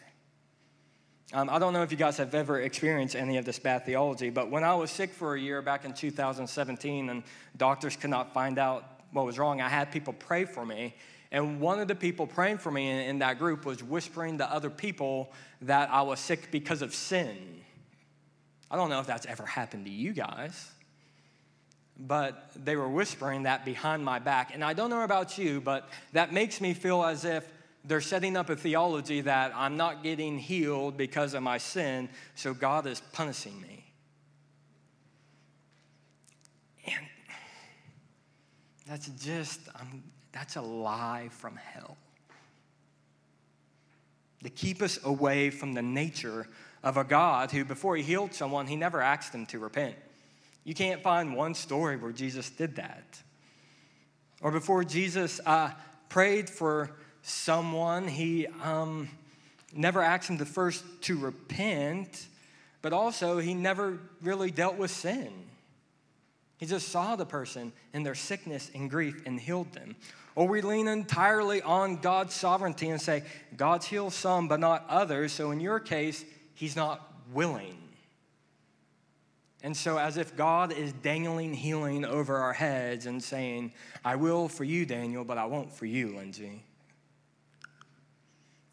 Um, 1.32 1.48
I 1.48 1.60
don't 1.60 1.74
know 1.74 1.84
if 1.84 1.92
you 1.92 1.98
guys 1.98 2.18
have 2.18 2.34
ever 2.34 2.60
experienced 2.60 3.16
any 3.16 3.38
of 3.38 3.46
this 3.46 3.60
bad 3.60 3.86
theology, 3.86 4.32
but 4.32 4.50
when 4.50 4.64
I 4.64 4.74
was 4.74 4.90
sick 4.90 5.14
for 5.14 5.36
a 5.36 5.40
year 5.40 5.62
back 5.62 5.86
in 5.86 5.94
2017 5.94 7.10
and 7.10 7.22
doctors 7.56 7.96
could 7.96 8.10
not 8.10 8.34
find 8.34 8.58
out 8.58 9.02
what 9.12 9.28
was 9.28 9.38
wrong, 9.38 9.62
I 9.62 9.70
had 9.70 9.92
people 9.92 10.14
pray 10.14 10.46
for 10.46 10.66
me. 10.66 10.96
And 11.32 11.62
one 11.62 11.80
of 11.80 11.88
the 11.88 11.94
people 11.94 12.26
praying 12.26 12.58
for 12.58 12.72
me 12.72 12.90
in, 12.90 12.98
in 13.02 13.20
that 13.20 13.38
group 13.38 13.64
was 13.64 13.84
whispering 13.84 14.40
to 14.40 14.52
other 14.52 14.72
people 14.72 15.32
that 15.62 15.92
I 15.92 16.02
was 16.02 16.20
sick 16.20 16.50
because 16.50 16.82
of 16.82 16.96
sin. 16.96 17.38
I 18.72 18.76
don't 18.76 18.90
know 18.90 19.00
if 19.00 19.06
that's 19.06 19.28
ever 19.28 19.46
happened 19.46 19.86
to 19.86 19.92
you 19.92 20.14
guys, 20.14 20.72
but 22.00 22.50
they 22.56 22.76
were 22.76 22.90
whispering 22.90 23.44
that 23.44 23.66
behind 23.66 24.04
my 24.04 24.18
back. 24.18 24.50
And 24.56 24.64
I 24.64 24.74
don't 24.74 24.90
know 24.90 25.04
about 25.04 25.38
you, 25.38 25.62
but 25.62 25.90
that 26.14 26.34
makes 26.34 26.60
me 26.60 26.74
feel 26.74 27.04
as 27.04 27.24
if 27.24 27.46
they're 27.86 28.02
setting 28.02 28.36
up 28.36 28.50
a 28.50 28.56
theology 28.56 29.22
that 29.22 29.54
I'm 29.56 29.78
not 29.78 30.04
getting 30.04 30.38
healed 30.38 30.98
because 30.98 31.34
of 31.34 31.44
my 31.44 31.58
sin, 31.58 32.10
so 32.36 32.54
God 32.54 32.86
is 32.86 33.02
punishing 33.14 33.60
me. 33.62 33.86
And 36.86 37.06
that's 38.86 39.08
just, 39.08 39.62
um, 39.80 40.04
that's 40.32 40.56
a 40.56 40.62
lie 40.62 41.30
from 41.32 41.56
hell. 41.56 41.98
to 44.44 44.50
keep 44.50 44.82
us 44.82 45.00
away 45.04 45.50
from 45.50 45.74
the 45.74 45.82
nature 45.82 46.48
of 46.84 46.98
a 46.98 47.04
God 47.04 47.52
who, 47.52 47.66
before 47.66 47.96
he 47.98 48.04
healed 48.04 48.34
someone, 48.34 48.68
he 48.68 48.76
never 48.76 49.02
asked 49.02 49.32
them 49.32 49.46
to 49.48 49.60
repent. 49.60 49.96
You 50.64 50.74
can't 50.74 51.02
find 51.02 51.36
one 51.36 51.54
story 51.54 51.98
where 51.98 52.12
Jesus 52.12 52.50
did 52.50 52.76
that. 52.78 53.22
Or 54.42 54.52
before 54.52 54.84
Jesus 54.84 55.42
uh, 55.46 55.72
prayed 56.08 56.50
for 56.50 56.92
someone, 57.22 58.08
he 58.08 58.48
um, 58.64 59.10
never 59.74 60.02
asked 60.02 60.30
him 60.30 60.38
to 60.38 60.46
first 60.46 60.84
to 61.04 61.18
repent, 61.18 62.28
but 62.82 62.94
also 62.94 63.38
he 63.38 63.54
never 63.54 64.00
really 64.22 64.52
dealt 64.52 64.78
with 64.78 64.92
sin. 64.92 65.32
He 66.58 66.66
just 66.66 66.90
saw 66.90 67.16
the 67.16 67.26
person 67.26 67.72
in 67.94 68.04
their 68.04 68.16
sickness 68.16 68.70
and 68.76 68.90
grief 68.90 69.22
and 69.26 69.40
healed 69.40 69.72
them. 69.74 69.96
Or 70.36 70.48
we 70.48 70.62
lean 70.62 70.88
entirely 70.88 71.62
on 71.62 71.98
God's 71.98 72.34
sovereignty 72.34 72.90
and 72.90 73.02
say, 73.02 73.24
God's 73.56 73.86
healed 73.86 74.14
some, 74.14 74.48
but 74.48 74.60
not 74.60 74.86
others. 74.90 75.32
So 75.32 75.52
in 75.52 75.60
your 75.60 75.80
case, 75.80 76.24
He's 76.54 76.76
not 76.76 77.14
willing. 77.34 77.78
And 79.62 79.76
so, 79.76 79.98
as 79.98 80.16
if 80.16 80.38
God 80.38 80.72
is 80.72 80.94
dangling 80.94 81.54
healing 81.54 82.06
over 82.06 82.38
our 82.38 82.54
heads 82.54 83.06
and 83.06 83.22
saying, 83.22 83.74
I 84.06 84.16
will 84.16 84.48
for 84.48 84.64
you, 84.64 84.86
Daniel, 84.86 85.26
but 85.26 85.38
I 85.38 85.46
won't 85.46 85.72
for 85.72 85.86
you, 85.86 86.16
Lindsay. 86.16 86.64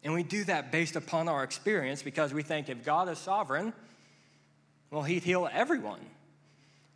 And 0.07 0.15
we 0.15 0.23
do 0.23 0.45
that 0.45 0.71
based 0.71 0.95
upon 0.95 1.27
our 1.27 1.43
experience 1.43 2.01
because 2.01 2.33
we 2.33 2.41
think 2.41 2.69
if 2.69 2.85
God 2.85 3.09
is 3.09 3.17
sovereign, 3.17 3.73
well, 4.89 5.03
He'd 5.03 5.25
heal 5.25 5.49
everyone. 5.51 5.99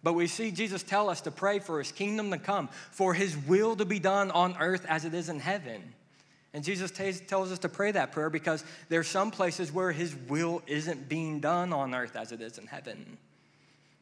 But 0.02 0.14
we 0.14 0.28
see 0.28 0.50
Jesus 0.50 0.82
tell 0.82 1.10
us 1.10 1.20
to 1.22 1.30
pray 1.30 1.60
for 1.60 1.80
His 1.80 1.92
kingdom 1.92 2.32
to 2.32 2.38
come, 2.38 2.70
for 2.92 3.14
His 3.14 3.36
will 3.36 3.76
to 3.76 3.84
be 3.84 4.00
done 4.00 4.32
on 4.32 4.56
earth 4.62 4.86
as 4.88 5.04
it 5.04 5.14
is 5.14 5.28
in 5.28 5.42
heaven. 5.42 5.94
And 6.54 6.64
Jesus 6.64 6.90
t- 6.90 7.12
tells 7.12 7.52
us 7.52 7.60
to 7.60 7.68
pray 7.68 7.92
that 7.92 8.14
prayer 8.14 8.30
because 8.30 8.64
there 8.88 9.02
are 9.02 9.04
some 9.04 9.30
places 9.30 9.74
where 9.74 9.92
His 9.92 10.16
will 10.30 10.62
isn't 10.66 11.10
being 11.10 11.42
done 11.42 11.74
on 11.74 11.94
earth 11.94 12.16
as 12.16 12.32
it 12.32 12.40
is 12.40 12.60
in 12.60 12.68
heaven. 12.68 13.18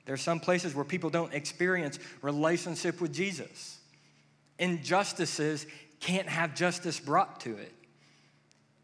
There 0.05 0.13
are 0.13 0.17
some 0.17 0.39
places 0.39 0.75
where 0.75 0.85
people 0.85 1.09
don't 1.09 1.33
experience 1.33 1.97
relationship 2.21 3.01
with 3.01 3.11
Jesus. 3.11 3.79
Injustices 4.59 5.65
can't 5.99 6.29
have 6.29 6.53
justice 6.53 6.99
brought 6.99 7.39
to 7.39 7.57
it. 7.57 7.73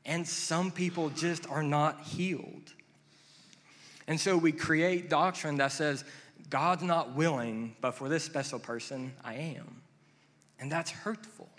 And 0.06 0.28
some 0.28 0.72
people 0.72 1.10
just 1.10 1.50
are 1.50 1.64
not 1.64 2.02
healed. 2.02 2.74
And 4.08 4.20
so 4.20 4.38
we 4.38 4.52
create 4.52 5.10
doctrine 5.10 5.58
that 5.58 5.72
says, 5.72 6.04
God's 6.50 6.84
not 6.84 7.16
willing, 7.16 7.76
but 7.82 7.96
for 7.96 8.08
this 8.08 8.24
special 8.24 8.60
person, 8.60 9.14
I 9.24 9.34
am. 9.34 9.82
And 10.60 10.72
that's 10.72 10.92
hurtful. 10.92 11.50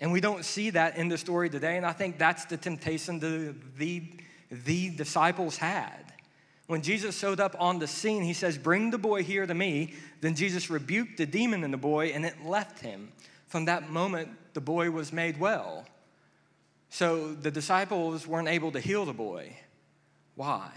And 0.00 0.12
we 0.12 0.20
don't 0.20 0.44
see 0.44 0.70
that 0.70 0.96
in 0.96 1.08
the 1.08 1.16
story 1.16 1.48
today. 1.48 1.76
And 1.76 1.86
I 1.86 1.92
think 1.92 2.18
that's 2.18 2.44
the 2.44 2.56
temptation 2.56 3.18
the, 3.18 3.54
the, 3.78 4.02
the 4.50 4.90
disciples 4.90 5.56
had. 5.56 6.12
When 6.66 6.82
Jesus 6.82 7.16
showed 7.16 7.38
up 7.38 7.54
on 7.60 7.78
the 7.78 7.86
scene, 7.86 8.22
he 8.22 8.32
says, 8.32 8.58
Bring 8.58 8.90
the 8.90 8.98
boy 8.98 9.22
here 9.22 9.46
to 9.46 9.54
me. 9.54 9.94
Then 10.20 10.34
Jesus 10.34 10.68
rebuked 10.68 11.16
the 11.16 11.26
demon 11.26 11.62
in 11.62 11.70
the 11.70 11.76
boy, 11.76 12.08
and 12.08 12.26
it 12.26 12.44
left 12.44 12.80
him. 12.80 13.12
From 13.46 13.66
that 13.66 13.88
moment, 13.90 14.30
the 14.54 14.60
boy 14.60 14.90
was 14.90 15.12
made 15.12 15.38
well. 15.38 15.86
So 16.90 17.34
the 17.34 17.50
disciples 17.50 18.26
weren't 18.26 18.48
able 18.48 18.72
to 18.72 18.80
heal 18.80 19.04
the 19.04 19.12
boy. 19.12 19.56
Why? 20.34 20.70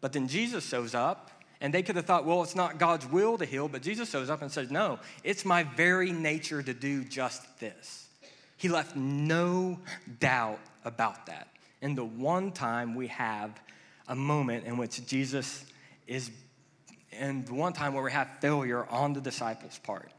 But 0.00 0.12
then 0.12 0.28
Jesus 0.28 0.68
shows 0.68 0.94
up, 0.94 1.30
and 1.60 1.74
they 1.74 1.82
could 1.82 1.96
have 1.96 2.04
thought, 2.04 2.24
well, 2.24 2.42
it's 2.42 2.54
not 2.54 2.78
God's 2.78 3.06
will 3.06 3.38
to 3.38 3.44
heal, 3.44 3.68
but 3.68 3.82
Jesus 3.82 4.10
shows 4.10 4.30
up 4.30 4.42
and 4.42 4.50
says, 4.50 4.70
no, 4.70 4.98
it's 5.24 5.44
my 5.44 5.64
very 5.64 6.12
nature 6.12 6.62
to 6.62 6.74
do 6.74 7.04
just 7.04 7.58
this. 7.58 8.08
He 8.56 8.68
left 8.68 8.96
no 8.96 9.78
doubt 10.20 10.60
about 10.84 11.26
that. 11.26 11.48
And 11.82 11.96
the 11.96 12.04
one 12.04 12.52
time 12.52 12.94
we 12.94 13.06
have 13.08 13.60
a 14.08 14.14
moment 14.14 14.64
in 14.64 14.76
which 14.76 15.06
Jesus 15.06 15.64
is, 16.06 16.30
and 17.12 17.46
the 17.46 17.54
one 17.54 17.72
time 17.72 17.94
where 17.94 18.02
we 18.02 18.12
have 18.12 18.28
failure 18.40 18.86
on 18.86 19.12
the 19.12 19.20
disciples' 19.20 19.78
part. 19.78 20.10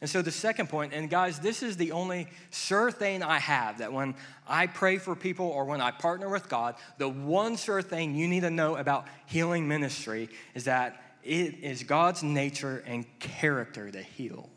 And 0.00 0.08
so 0.08 0.22
the 0.22 0.30
second 0.30 0.68
point, 0.68 0.92
and 0.92 1.10
guys, 1.10 1.40
this 1.40 1.62
is 1.62 1.76
the 1.76 1.92
only 1.92 2.28
sure 2.52 2.90
thing 2.92 3.22
I 3.22 3.40
have 3.40 3.78
that 3.78 3.92
when 3.92 4.14
I 4.46 4.68
pray 4.68 4.98
for 4.98 5.16
people 5.16 5.46
or 5.46 5.64
when 5.64 5.80
I 5.80 5.90
partner 5.90 6.28
with 6.28 6.48
God, 6.48 6.76
the 6.98 7.08
one 7.08 7.56
sure 7.56 7.82
thing 7.82 8.14
you 8.14 8.28
need 8.28 8.40
to 8.40 8.50
know 8.50 8.76
about 8.76 9.06
healing 9.26 9.66
ministry 9.66 10.28
is 10.54 10.64
that 10.64 11.02
it 11.24 11.58
is 11.62 11.82
God's 11.82 12.22
nature 12.22 12.82
and 12.86 13.04
character 13.18 13.90
to 13.90 14.00
heal. 14.00 14.48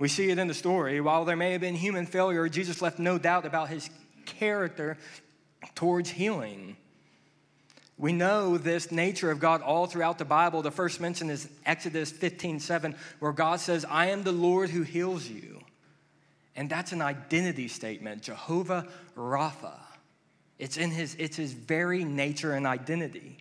We 0.00 0.08
see 0.08 0.30
it 0.30 0.38
in 0.38 0.48
the 0.48 0.54
story. 0.54 1.00
While 1.00 1.24
there 1.24 1.36
may 1.36 1.52
have 1.52 1.60
been 1.60 1.76
human 1.76 2.06
failure, 2.06 2.48
Jesus 2.48 2.82
left 2.82 2.98
no 2.98 3.18
doubt 3.18 3.46
about 3.46 3.68
his 3.68 3.88
character 4.26 4.98
towards 5.76 6.10
healing. 6.10 6.76
We 8.02 8.12
know 8.12 8.58
this 8.58 8.90
nature 8.90 9.30
of 9.30 9.38
God 9.38 9.62
all 9.62 9.86
throughout 9.86 10.18
the 10.18 10.24
Bible. 10.24 10.60
The 10.60 10.72
first 10.72 11.00
mention 11.00 11.30
is 11.30 11.48
Exodus 11.64 12.10
15 12.10 12.58
7, 12.58 12.96
where 13.20 13.30
God 13.30 13.60
says, 13.60 13.86
I 13.88 14.06
am 14.06 14.24
the 14.24 14.32
Lord 14.32 14.70
who 14.70 14.82
heals 14.82 15.28
you. 15.28 15.62
And 16.56 16.68
that's 16.68 16.90
an 16.90 17.00
identity 17.00 17.68
statement, 17.68 18.22
Jehovah 18.22 18.88
Rapha. 19.16 19.78
It's 20.58 20.78
in 20.78 20.90
his, 20.90 21.14
it's 21.14 21.36
his 21.36 21.52
very 21.52 22.02
nature 22.02 22.54
and 22.54 22.66
identity. 22.66 23.36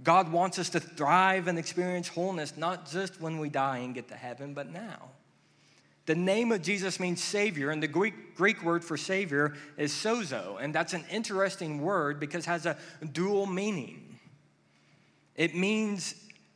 God 0.00 0.30
wants 0.30 0.60
us 0.60 0.68
to 0.70 0.78
thrive 0.78 1.48
and 1.48 1.58
experience 1.58 2.06
wholeness, 2.06 2.56
not 2.56 2.88
just 2.88 3.20
when 3.20 3.38
we 3.38 3.48
die 3.48 3.78
and 3.78 3.96
get 3.96 4.06
to 4.10 4.14
heaven, 4.14 4.54
but 4.54 4.72
now. 4.72 5.10
The 6.06 6.14
name 6.14 6.52
of 6.52 6.62
Jesus 6.62 7.00
means 7.00 7.22
Savior, 7.22 7.70
and 7.70 7.82
the 7.82 7.88
Greek, 7.88 8.36
Greek 8.36 8.62
word 8.62 8.84
for 8.84 8.96
Savior 8.96 9.54
is 9.76 9.92
sozo, 9.92 10.56
and 10.60 10.74
that's 10.74 10.92
an 10.92 11.04
interesting 11.10 11.80
word 11.80 12.20
because 12.20 12.44
it 12.44 12.50
has 12.50 12.64
a 12.64 12.76
dual 13.12 13.46
meaning. 13.46 14.18
It 15.34 15.54
means 15.54 16.14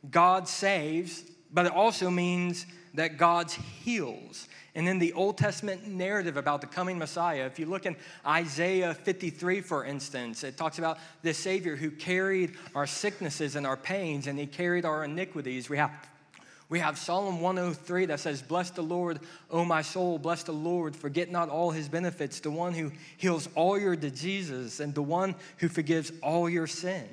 God 0.09 0.47
saves, 0.47 1.23
but 1.53 1.65
it 1.65 1.73
also 1.73 2.09
means 2.09 2.65
that 2.93 3.17
God 3.17 3.51
heals. 3.51 4.47
And 4.73 4.87
in 4.87 4.99
the 4.99 5.11
Old 5.13 5.37
Testament 5.37 5.85
narrative 5.85 6.37
about 6.37 6.61
the 6.61 6.67
coming 6.67 6.97
Messiah, 6.97 7.45
if 7.45 7.59
you 7.59 7.65
look 7.65 7.85
in 7.85 7.97
Isaiah 8.25 8.93
53, 8.93 9.59
for 9.59 9.83
instance, 9.83 10.45
it 10.45 10.55
talks 10.55 10.79
about 10.79 10.97
the 11.23 11.33
Savior 11.33 11.75
who 11.75 11.91
carried 11.91 12.53
our 12.73 12.87
sicknesses 12.87 13.57
and 13.57 13.67
our 13.67 13.75
pains, 13.75 14.27
and 14.27 14.39
he 14.39 14.45
carried 14.45 14.85
our 14.85 15.03
iniquities. 15.03 15.69
We 15.69 15.77
have 15.77 15.91
we 16.71 16.79
have 16.79 16.97
Psalm 16.97 17.41
103 17.41 18.05
that 18.05 18.21
says, 18.21 18.41
Bless 18.41 18.69
the 18.69 18.81
Lord, 18.81 19.19
O 19.49 19.65
my 19.65 19.81
soul, 19.81 20.17
bless 20.17 20.43
the 20.43 20.53
Lord, 20.53 20.95
forget 20.95 21.29
not 21.29 21.49
all 21.49 21.71
his 21.71 21.89
benefits, 21.89 22.39
the 22.39 22.49
one 22.49 22.73
who 22.73 22.93
heals 23.17 23.49
all 23.55 23.77
your 23.77 23.97
diseases, 23.97 24.79
and 24.79 24.95
the 24.95 25.01
one 25.01 25.35
who 25.57 25.67
forgives 25.67 26.13
all 26.23 26.49
your 26.49 26.67
sin. 26.67 27.05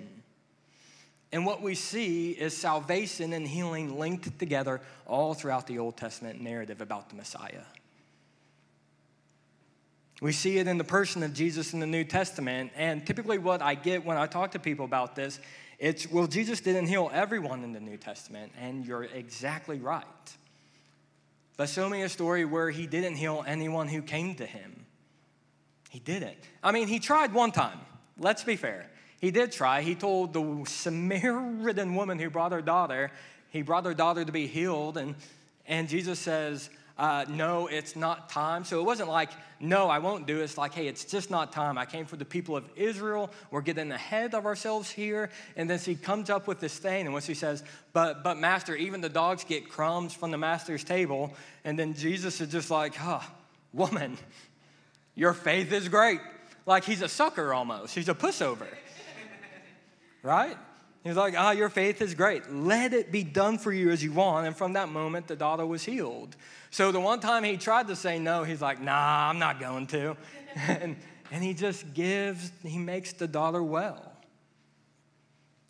And 1.33 1.44
what 1.44 1.61
we 1.61 1.75
see 1.75 2.31
is 2.31 2.57
salvation 2.57 3.33
and 3.33 3.49
healing 3.49 3.99
linked 3.99 4.38
together 4.38 4.81
all 5.09 5.35
throughout 5.35 5.66
the 5.66 5.81
Old 5.81 5.97
Testament 5.97 6.40
narrative 6.40 6.81
about 6.81 7.11
the 7.11 7.16
Messiah. 7.16 7.64
We 10.21 10.31
see 10.31 10.59
it 10.59 10.68
in 10.68 10.79
the 10.79 10.85
person 10.85 11.25
of 11.25 11.35
Jesus 11.35 11.73
in 11.73 11.81
the 11.81 11.87
New 11.87 12.05
Testament. 12.05 12.71
And 12.77 13.05
typically, 13.05 13.38
what 13.38 13.61
I 13.61 13.75
get 13.75 14.05
when 14.05 14.18
I 14.18 14.27
talk 14.27 14.53
to 14.53 14.61
people 14.61 14.85
about 14.85 15.16
this 15.16 15.40
it's, 15.79 16.11
well, 16.11 16.27
Jesus 16.27 16.61
didn't 16.61 16.87
heal 16.87 17.11
everyone 17.12 17.62
in 17.62 17.73
the 17.73 17.81
New 17.81 17.97
Testament, 17.97 18.53
and 18.61 18.85
you're 18.85 19.05
exactly 19.05 19.79
right. 19.79 20.05
But 21.57 21.69
show 21.69 21.88
me 21.88 22.03
a 22.03 22.09
story 22.09 22.45
where 22.45 22.71
he 22.71 22.87
didn't 22.87 23.14
heal 23.14 23.45
anyone 23.47 23.88
who 23.88 24.03
came 24.03 24.35
to 24.37 24.47
him. 24.47 24.87
He 25.91 26.01
didn't. 26.01 26.38
I 26.62 26.73
mean, 26.73 26.88
he 26.88 26.99
tried 26.99 27.33
one 27.33 27.53
time. 27.53 27.79
Let's 28.19 28.45
be 28.45 28.57
fair. 28.57 28.91
He 29.21 29.31
did 29.31 29.53
try. 29.53 29.83
He 29.83 29.95
told 29.95 30.33
the 30.33 30.64
Samaritan 30.67 31.95
woman 31.95 32.19
who 32.19 32.31
brought 32.31 32.53
her 32.53 32.62
daughter, 32.62 33.11
he 33.51 33.62
brought 33.62 33.85
her 33.85 33.95
daughter 33.95 34.25
to 34.25 34.33
be 34.33 34.47
healed, 34.47 34.97
and, 34.97 35.14
and 35.67 35.88
Jesus 35.88 36.19
says, 36.19 36.71
uh, 36.98 37.24
no, 37.28 37.68
it's 37.68 37.94
not 37.94 38.28
time. 38.28 38.64
So 38.64 38.80
it 38.80 38.84
wasn't 38.84 39.08
like, 39.08 39.30
no, 39.61 39.88
I 39.88 40.00
won't 40.00 40.26
do 40.26 40.40
it. 40.40 40.44
It's 40.44 40.58
like, 40.58 40.74
hey, 40.74 40.88
it's 40.88 41.04
just 41.04 41.30
not 41.30 41.52
time. 41.52 41.78
I 41.78 41.87
came 41.87 42.06
for 42.06 42.16
the 42.16 42.24
people 42.24 42.56
of 42.56 42.64
Israel. 42.74 43.30
We're 43.52 43.61
getting 43.61 43.92
ahead 43.92 44.34
of 44.34 44.46
ourselves 44.46 44.90
here. 44.90 45.30
And 45.56 45.70
then 45.70 45.78
she 45.78 45.94
comes 45.94 46.28
up 46.28 46.48
with 46.48 46.58
this 46.58 46.76
thing, 46.76 47.06
and 47.06 47.12
when 47.12 47.22
she 47.22 47.34
says, 47.34 47.62
but, 47.92 48.24
but 48.24 48.37
master, 48.37 48.74
even 48.74 49.00
the 49.00 49.08
dogs 49.08 49.44
get 49.44 49.68
crumbs 49.68 50.12
from 50.12 50.32
the 50.32 50.38
master's 50.38 50.82
table. 50.82 51.32
And 51.64 51.78
then 51.78 51.94
Jesus 51.94 52.40
is 52.40 52.50
just 52.50 52.70
like, 52.70 52.96
huh, 52.96 53.20
woman, 53.72 54.18
your 55.14 55.34
faith 55.34 55.72
is 55.72 55.88
great. 55.88 56.20
Like 56.66 56.84
he's 56.84 57.02
a 57.02 57.08
sucker 57.08 57.54
almost. 57.54 57.94
He's 57.94 58.08
a 58.08 58.14
pushover. 58.14 58.66
right? 60.22 60.56
He's 61.09 61.16
like, 61.16 61.33
ah, 61.38 61.53
your 61.53 61.71
faith 61.71 62.03
is 62.03 62.12
great. 62.12 62.53
Let 62.53 62.92
it 62.92 63.11
be 63.11 63.23
done 63.23 63.57
for 63.57 63.73
you 63.73 63.90
as 63.90 64.05
you 64.05 64.12
want. 64.12 64.47
And 64.47 64.55
from 64.55 64.75
that 64.75 64.90
moment, 64.90 65.27
the 65.27 65.37
daughter 65.37 65.64
was 65.64 65.83
healed. 65.83 66.37
So 66.71 66.92
the 66.92 67.01
one 67.01 67.21
time 67.21 67.44
he 67.44 67.57
tried 67.57 67.88
to 67.88 67.97
say 67.97 68.18
no, 68.18 68.44
he's 68.44 68.61
like, 68.61 68.79
nah, 68.79 69.31
I'm 69.31 69.38
not 69.38 69.59
going 69.59 69.87
to. 69.87 70.18
and, 70.55 70.97
and 71.31 71.42
he 71.42 71.55
just 71.55 71.94
gives, 71.94 72.53
he 72.62 72.77
makes 72.77 73.14
the 73.14 73.27
daughter 73.27 73.62
well. 73.62 74.12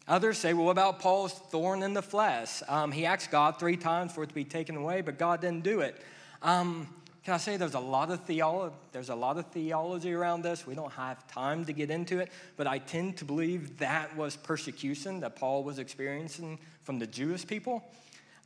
Others 0.08 0.38
say, 0.38 0.54
well, 0.54 0.64
what 0.64 0.72
about 0.72 0.98
Paul's 0.98 1.34
thorn 1.34 1.84
in 1.84 1.94
the 1.94 2.02
flesh? 2.02 2.60
Um, 2.66 2.90
he 2.90 3.06
asked 3.06 3.30
God 3.30 3.60
three 3.60 3.76
times 3.76 4.12
for 4.12 4.24
it 4.24 4.30
to 4.30 4.34
be 4.34 4.44
taken 4.44 4.74
away, 4.74 5.02
but 5.02 5.18
God 5.18 5.40
didn't 5.40 5.62
do 5.62 5.82
it. 5.82 6.02
Because 6.40 6.86
Can 7.28 7.34
I 7.34 7.36
say 7.36 7.58
there's 7.58 7.74
a 7.74 7.78
lot 7.78 8.10
of 8.10 8.24
theology, 8.24 8.74
there's 8.92 9.10
a 9.10 9.14
lot 9.14 9.36
of 9.36 9.44
theology 9.48 10.14
around 10.14 10.40
this. 10.40 10.66
We 10.66 10.74
don't 10.74 10.92
have 10.92 11.28
time 11.28 11.66
to 11.66 11.74
get 11.74 11.90
into 11.90 12.20
it, 12.20 12.32
but 12.56 12.66
I 12.66 12.78
tend 12.78 13.18
to 13.18 13.26
believe 13.26 13.76
that 13.80 14.16
was 14.16 14.34
persecution 14.34 15.20
that 15.20 15.36
Paul 15.36 15.62
was 15.62 15.78
experiencing 15.78 16.58
from 16.84 16.98
the 16.98 17.06
Jewish 17.06 17.46
people. 17.46 17.84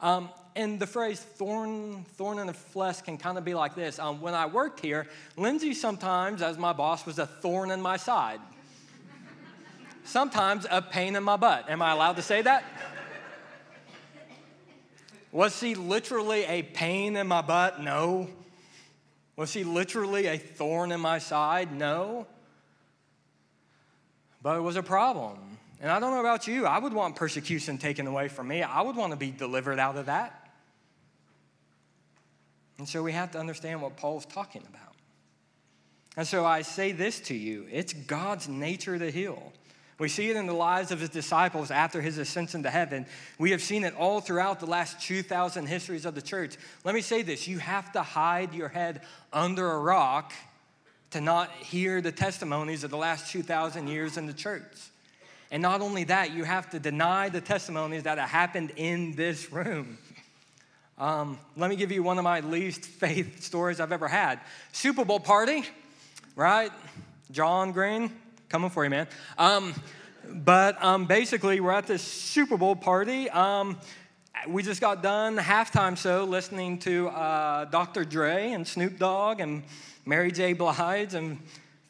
Um, 0.00 0.30
and 0.56 0.80
the 0.80 0.88
phrase 0.88 1.20
thorn, 1.20 2.04
thorn 2.16 2.40
in 2.40 2.48
the 2.48 2.54
flesh 2.54 3.02
can 3.02 3.18
kind 3.18 3.38
of 3.38 3.44
be 3.44 3.54
like 3.54 3.76
this. 3.76 4.00
Um, 4.00 4.20
when 4.20 4.34
I 4.34 4.46
worked 4.46 4.80
here, 4.80 5.06
Lindsay 5.36 5.74
sometimes, 5.74 6.42
as 6.42 6.58
my 6.58 6.72
boss, 6.72 7.06
was 7.06 7.20
a 7.20 7.26
thorn 7.26 7.70
in 7.70 7.80
my 7.80 7.96
side. 7.96 8.40
sometimes 10.02 10.66
a 10.68 10.82
pain 10.82 11.14
in 11.14 11.22
my 11.22 11.36
butt. 11.36 11.70
Am 11.70 11.82
I 11.82 11.92
allowed 11.92 12.16
to 12.16 12.22
say 12.22 12.42
that? 12.42 12.64
Was 15.30 15.56
she 15.56 15.76
literally 15.76 16.42
a 16.46 16.64
pain 16.64 17.14
in 17.14 17.28
my 17.28 17.42
butt? 17.42 17.80
No. 17.80 18.28
Was 19.36 19.52
he 19.52 19.64
literally 19.64 20.26
a 20.26 20.36
thorn 20.36 20.92
in 20.92 21.00
my 21.00 21.18
side? 21.18 21.72
No. 21.72 22.26
But 24.42 24.56
it 24.56 24.60
was 24.60 24.76
a 24.76 24.82
problem. 24.82 25.38
And 25.80 25.90
I 25.90 25.98
don't 25.98 26.12
know 26.12 26.20
about 26.20 26.46
you, 26.46 26.64
I 26.64 26.78
would 26.78 26.92
want 26.92 27.16
persecution 27.16 27.76
taken 27.76 28.06
away 28.06 28.28
from 28.28 28.48
me. 28.48 28.62
I 28.62 28.82
would 28.82 28.94
want 28.94 29.12
to 29.12 29.16
be 29.16 29.30
delivered 29.30 29.78
out 29.78 29.96
of 29.96 30.06
that. 30.06 30.38
And 32.78 32.88
so 32.88 33.02
we 33.02 33.12
have 33.12 33.32
to 33.32 33.38
understand 33.38 33.82
what 33.82 33.96
Paul's 33.96 34.26
talking 34.26 34.62
about. 34.68 34.94
And 36.16 36.26
so 36.26 36.44
I 36.44 36.62
say 36.62 36.92
this 36.92 37.20
to 37.20 37.34
you 37.34 37.66
it's 37.70 37.92
God's 37.92 38.48
nature 38.48 38.98
to 38.98 39.10
heal. 39.10 39.52
We 39.98 40.09
see 40.09 40.31
it 40.31 40.37
in 40.37 40.46
the 40.46 40.52
lives 40.52 40.90
of 40.90 41.00
his 41.00 41.11
disciples 41.11 41.70
after 41.70 42.00
his 42.00 42.18
ascension 42.18 42.62
to 42.64 42.70
heaven. 42.70 43.07
We 43.38 43.50
have 43.52 43.62
seen 43.62 43.85
it 43.85 43.94
all 43.94 44.20
throughout 44.20 44.59
the 44.59 44.66
last 44.66 45.00
2,000 45.00 45.66
histories 45.66 46.05
of 46.05 46.14
the 46.14 46.22
church. 46.22 46.57
Let 46.85 46.94
me 46.94 47.02
say 47.02 47.22
this 47.22 47.46
you 47.46 47.59
have 47.59 47.92
to 47.92 48.02
hide 48.02 48.55
your 48.55 48.68
head 48.68 49.02
under 49.33 49.70
a 49.70 49.78
rock 49.78 50.33
to 51.11 51.20
not 51.20 51.50
hear 51.50 52.00
the 52.00 52.12
testimonies 52.12 52.85
of 52.85 52.90
the 52.90 52.96
last 52.96 53.31
2,000 53.31 53.87
years 53.87 54.16
in 54.16 54.26
the 54.26 54.33
church. 54.33 54.64
And 55.50 55.61
not 55.61 55.83
only 55.83 56.05
that, 56.05 56.33
you 56.33 56.44
have 56.44 56.70
to 56.70 56.78
deny 56.78 57.28
the 57.28 57.42
testimonies 57.42 58.05
that 58.05 58.16
have 58.16 58.31
happened 58.31 58.72
in 58.76 59.14
this 59.14 59.52
room. 59.52 59.98
Um, 60.96 61.38
let 61.57 61.68
me 61.68 61.76
give 61.76 61.92
you 61.92 62.02
one 62.02 62.16
of 62.16 62.24
my 62.24 62.40
least 62.40 62.85
faith 62.87 63.42
stories 63.42 63.78
I've 63.78 63.92
ever 63.92 64.09
had. 64.09 64.40
Super 64.72 65.05
Bowl 65.05 65.20
party, 65.20 65.64
right? 66.37 66.70
John 67.31 67.72
Green, 67.72 68.11
coming 68.52 68.68
for 68.68 68.84
you, 68.84 68.90
man. 68.90 69.08
Um, 69.38 69.74
but 70.28 70.76
um, 70.84 71.06
basically, 71.06 71.58
we're 71.58 71.72
at 71.72 71.86
this 71.86 72.02
Super 72.02 72.58
Bowl 72.58 72.76
party. 72.76 73.30
Um, 73.30 73.78
we 74.46 74.62
just 74.62 74.78
got 74.78 75.02
done 75.02 75.38
halftime 75.38 75.96
show 75.96 76.24
listening 76.24 76.78
to 76.80 77.08
uh, 77.08 77.64
Dr. 77.64 78.04
Dre 78.04 78.52
and 78.52 78.68
Snoop 78.68 78.98
Dogg 78.98 79.40
and 79.40 79.62
Mary 80.04 80.30
J. 80.30 80.52
Blige 80.52 81.14
and 81.14 81.38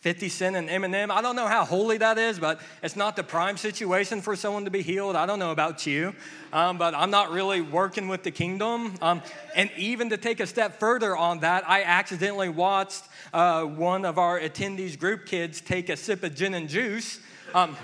50 0.02 0.28
Cent 0.30 0.56
and 0.56 0.68
Eminem. 0.68 1.12
I 1.12 1.22
don't 1.22 1.36
know 1.36 1.46
how 1.46 1.64
holy 1.64 1.96
that 1.98 2.18
is, 2.18 2.40
but 2.40 2.60
it's 2.82 2.96
not 2.96 3.14
the 3.14 3.22
prime 3.22 3.56
situation 3.56 4.20
for 4.20 4.34
someone 4.34 4.64
to 4.64 4.70
be 4.70 4.82
healed. 4.82 5.14
I 5.14 5.26
don't 5.26 5.38
know 5.38 5.52
about 5.52 5.86
you, 5.86 6.12
um, 6.52 6.76
but 6.76 6.92
I'm 6.92 7.12
not 7.12 7.30
really 7.30 7.60
working 7.60 8.08
with 8.08 8.24
the 8.24 8.32
kingdom. 8.32 8.96
Um, 9.00 9.22
and 9.54 9.70
even 9.76 10.10
to 10.10 10.16
take 10.16 10.40
a 10.40 10.46
step 10.46 10.80
further 10.80 11.16
on 11.16 11.38
that, 11.40 11.70
I 11.70 11.84
accidentally 11.84 12.48
watched 12.48 13.04
uh, 13.32 13.62
one 13.62 14.04
of 14.04 14.18
our 14.18 14.40
attendees' 14.40 14.98
group 14.98 15.24
kids 15.24 15.60
take 15.60 15.88
a 15.88 15.96
sip 15.96 16.24
of 16.24 16.34
gin 16.34 16.54
and 16.54 16.68
juice. 16.68 17.20
Um, 17.54 17.76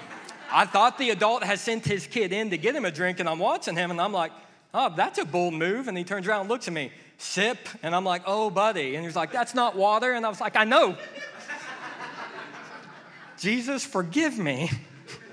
I 0.51 0.65
thought 0.65 0.99
the 0.99 1.11
adult 1.11 1.45
had 1.45 1.61
sent 1.61 1.85
his 1.85 2.09
kid 2.09 2.33
in 2.33 2.51
to 2.51 2.59
get 2.59 2.75
him 2.75 2.85
a 2.85 2.91
drink, 2.91 3.21
and 3.21 3.29
I'm 3.29 3.39
watching 3.39 3.77
him, 3.77 3.93
and 3.93 4.01
I'm 4.01 4.13
like, 4.13 4.33
oh, 4.75 4.93
that's 4.97 5.21
a 5.21 5.25
bold 5.25 5.55
move. 5.55 5.87
And 5.87 5.97
he 5.97 6.03
turns 6.03 6.27
around 6.27 6.41
and 6.41 6.49
looks 6.49 6.67
at 6.67 6.75
me, 6.75 6.91
sip, 7.19 7.59
and 7.85 7.95
I'm 7.95 8.05
like, 8.05 8.23
oh, 8.27 8.51
buddy. 8.51 8.97
And 8.97 9.05
he's 9.05 9.15
like, 9.15 9.31
that's 9.31 9.55
not 9.55 9.77
water. 9.77 10.15
And 10.15 10.27
I 10.27 10.29
was 10.29 10.41
like, 10.41 10.57
I 10.57 10.65
know. 10.65 10.97
Jesus, 13.39 13.85
forgive 13.85 14.37
me. 14.37 14.69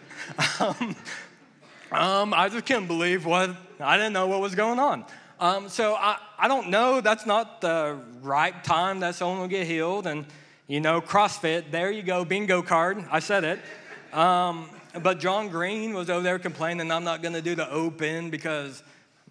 um, 0.60 0.96
um, 1.92 2.34
I 2.36 2.50
just 2.50 2.68
couldn't 2.68 2.86
believe 2.86 3.26
what, 3.26 3.50
I 3.80 3.98
didn't 3.98 4.14
know 4.14 4.28
what 4.28 4.42
was 4.42 4.54
going 4.54 4.78
on. 4.78 5.06
Um, 5.40 5.70
so 5.70 5.96
I, 5.96 6.20
I 6.38 6.48
don't 6.48 6.70
know, 6.70 7.02
that's 7.02 7.26
not 7.26 7.62
the 7.62 8.00
right 8.22 8.64
time 8.64 9.00
that 9.00 9.16
someone 9.16 9.40
will 9.40 9.48
get 9.48 9.66
healed. 9.66 10.06
And, 10.06 10.28
you 10.68 10.82
know, 10.82 11.02
CrossFit, 11.02 11.72
there 11.72 11.90
you 11.90 12.04
go, 12.04 12.24
bingo 12.24 12.62
card, 12.62 13.04
I 13.12 13.20
said 13.20 13.44
it. 13.44 13.60
Um, 14.16 14.70
but 15.02 15.20
John 15.20 15.50
Green 15.50 15.96
was 15.96 16.08
over 16.12 16.22
there 16.22 16.38
complaining, 16.38 16.92
I'm 16.92 17.04
not 17.04 17.24
gonna 17.24 17.42
do 17.42 17.56
the 17.56 17.70
open 17.72 18.30
because 18.30 18.84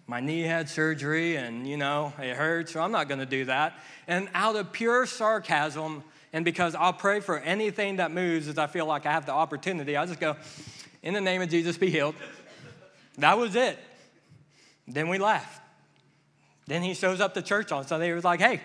my 0.05 0.19
knee 0.19 0.41
had 0.41 0.67
surgery 0.67 1.37
and, 1.37 1.65
you 1.65 1.77
know, 1.77 2.11
it 2.19 2.35
hurts, 2.35 2.73
so 2.73 2.81
I'm 2.81 2.91
not 2.91 3.07
gonna 3.07 3.25
do 3.25 3.45
that. 3.45 3.79
And 4.05 4.27
out 4.33 4.57
of 4.57 4.73
pure 4.73 5.05
sarcasm, 5.05 6.03
and 6.35 6.43
because 6.43 6.75
I'll 6.75 6.91
pray 6.91 7.21
for 7.21 7.39
anything 7.39 7.95
that 7.95 8.11
moves 8.11 8.49
as 8.49 8.57
I 8.57 8.67
feel 8.67 8.85
like 8.85 9.05
I 9.05 9.11
have 9.13 9.25
the 9.25 9.31
opportunity, 9.31 9.95
I 9.95 10.05
just 10.05 10.19
go, 10.19 10.35
in 11.01 11.13
the 11.13 11.21
name 11.21 11.41
of 11.41 11.47
Jesus, 11.47 11.77
be 11.77 11.89
healed. 11.89 12.13
That 13.19 13.37
was 13.37 13.55
it. 13.55 13.79
Then 14.85 15.07
we 15.07 15.17
left. 15.17 15.61
Then 16.67 16.83
he 16.83 16.93
shows 16.93 17.21
up 17.21 17.35
to 17.35 17.41
church 17.41 17.71
on 17.71 17.87
Sunday. 17.87 18.07
He 18.07 18.11
was 18.11 18.25
like, 18.25 18.41
hey, 18.41 18.59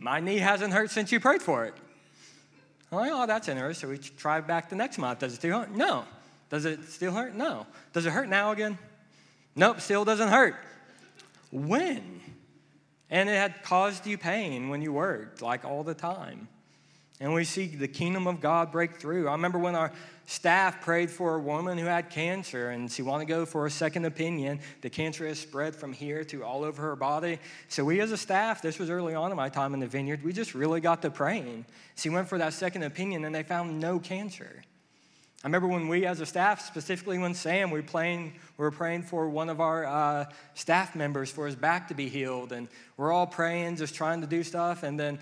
my 0.00 0.20
knee 0.20 0.38
hasn't 0.38 0.72
hurt 0.72 0.90
since 0.90 1.12
you 1.12 1.20
prayed 1.20 1.42
for 1.42 1.66
it. 1.66 1.74
I'm 2.90 2.96
like, 2.96 3.10
oh, 3.12 3.26
that's 3.26 3.46
interesting. 3.48 3.90
So 3.90 3.92
we 3.92 3.98
try 3.98 4.40
back 4.40 4.70
the 4.70 4.76
next 4.76 4.96
month. 4.96 5.18
Does 5.18 5.34
it 5.34 5.36
still 5.36 5.58
hurt? 5.58 5.70
No. 5.70 6.06
Does 6.48 6.64
it 6.64 6.82
still 6.88 7.12
hurt? 7.12 7.34
No. 7.34 7.66
Does 7.92 8.06
it 8.06 8.10
hurt 8.10 8.30
now 8.30 8.52
again? 8.52 8.78
Nope, 9.54 9.82
still 9.82 10.06
doesn't 10.06 10.28
hurt. 10.28 10.56
When? 11.52 12.22
And 13.10 13.28
it 13.28 13.34
had 13.34 13.62
caused 13.62 14.06
you 14.06 14.16
pain 14.16 14.70
when 14.70 14.80
you 14.80 14.94
worked, 14.94 15.42
like 15.42 15.66
all 15.66 15.84
the 15.84 15.92
time. 15.92 16.48
And 17.18 17.32
we 17.32 17.44
see 17.44 17.66
the 17.66 17.88
kingdom 17.88 18.26
of 18.26 18.40
God 18.40 18.70
break 18.70 18.96
through. 18.96 19.28
I 19.28 19.32
remember 19.32 19.58
when 19.58 19.74
our 19.74 19.90
staff 20.26 20.82
prayed 20.82 21.10
for 21.10 21.36
a 21.36 21.38
woman 21.38 21.78
who 21.78 21.86
had 21.86 22.10
cancer 22.10 22.70
and 22.70 22.90
she 22.90 23.00
wanted 23.00 23.26
to 23.26 23.32
go 23.32 23.46
for 23.46 23.64
a 23.64 23.70
second 23.70 24.04
opinion. 24.04 24.60
The 24.82 24.90
cancer 24.90 25.26
has 25.26 25.38
spread 25.38 25.74
from 25.74 25.92
here 25.92 26.24
to 26.24 26.44
all 26.44 26.64
over 26.64 26.82
her 26.82 26.96
body. 26.96 27.38
So, 27.68 27.84
we 27.84 28.00
as 28.00 28.12
a 28.12 28.16
staff, 28.16 28.60
this 28.60 28.78
was 28.78 28.90
early 28.90 29.14
on 29.14 29.30
in 29.30 29.36
my 29.36 29.48
time 29.48 29.72
in 29.72 29.80
the 29.80 29.86
vineyard, 29.86 30.22
we 30.22 30.32
just 30.32 30.54
really 30.54 30.80
got 30.80 31.00
to 31.02 31.10
praying. 31.10 31.64
She 31.96 32.10
went 32.10 32.28
for 32.28 32.38
that 32.38 32.52
second 32.52 32.82
opinion 32.82 33.24
and 33.24 33.34
they 33.34 33.44
found 33.44 33.80
no 33.80 33.98
cancer. 33.98 34.62
I 35.44 35.46
remember 35.46 35.68
when 35.68 35.86
we 35.86 36.06
as 36.06 36.20
a 36.20 36.26
staff, 36.26 36.60
specifically 36.60 37.18
when 37.18 37.32
Sam, 37.32 37.70
we, 37.70 37.80
playing, 37.80 38.32
we 38.56 38.64
were 38.64 38.70
praying 38.70 39.04
for 39.04 39.28
one 39.28 39.48
of 39.48 39.60
our 39.60 39.84
uh, 39.84 40.24
staff 40.54 40.96
members 40.96 41.30
for 41.30 41.46
his 41.46 41.54
back 41.54 41.88
to 41.88 41.94
be 41.94 42.08
healed. 42.08 42.52
And 42.52 42.68
we're 42.96 43.12
all 43.12 43.28
praying, 43.28 43.76
just 43.76 43.94
trying 43.94 44.22
to 44.22 44.26
do 44.26 44.42
stuff. 44.42 44.82
And 44.82 44.98
then 44.98 45.20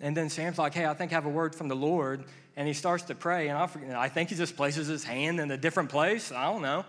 and 0.00 0.16
then 0.16 0.30
Sam's 0.30 0.58
like, 0.58 0.74
hey, 0.74 0.86
I 0.86 0.94
think 0.94 1.12
I 1.12 1.14
have 1.14 1.26
a 1.26 1.30
word 1.30 1.54
from 1.54 1.68
the 1.68 1.76
Lord. 1.76 2.24
And 2.56 2.68
he 2.68 2.74
starts 2.74 3.04
to 3.04 3.14
pray. 3.14 3.48
And 3.48 3.56
I, 3.56 3.66
forget, 3.66 3.96
I 3.96 4.08
think 4.08 4.28
he 4.28 4.36
just 4.36 4.56
places 4.56 4.86
his 4.86 5.04
hand 5.04 5.40
in 5.40 5.50
a 5.50 5.56
different 5.56 5.88
place. 5.88 6.32
I 6.32 6.50
don't 6.50 6.62
know. 6.62 6.84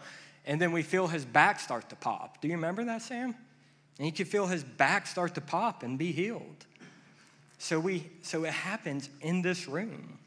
And 0.46 0.60
then 0.60 0.72
we 0.72 0.84
feel 0.84 1.08
his 1.08 1.24
back 1.24 1.60
start 1.60 1.90
to 1.90 1.96
pop. 1.96 2.42
Do 2.42 2.48
you 2.48 2.56
remember 2.56 2.84
that, 2.86 3.02
Sam? 3.02 3.36
And 3.98 4.06
you 4.06 4.12
can 4.12 4.26
feel 4.26 4.48
his 4.48 4.64
back 4.64 5.08
start 5.08 5.36
to 5.36 5.42
pop 5.42 5.84
and 5.84 5.98
be 5.98 6.12
healed. 6.12 6.66
So, 7.60 7.80
we, 7.80 8.10
so 8.24 8.44
it 8.44 8.52
happens 8.52 9.10
in 9.22 9.42
this 9.42 9.68
room. 9.68 10.20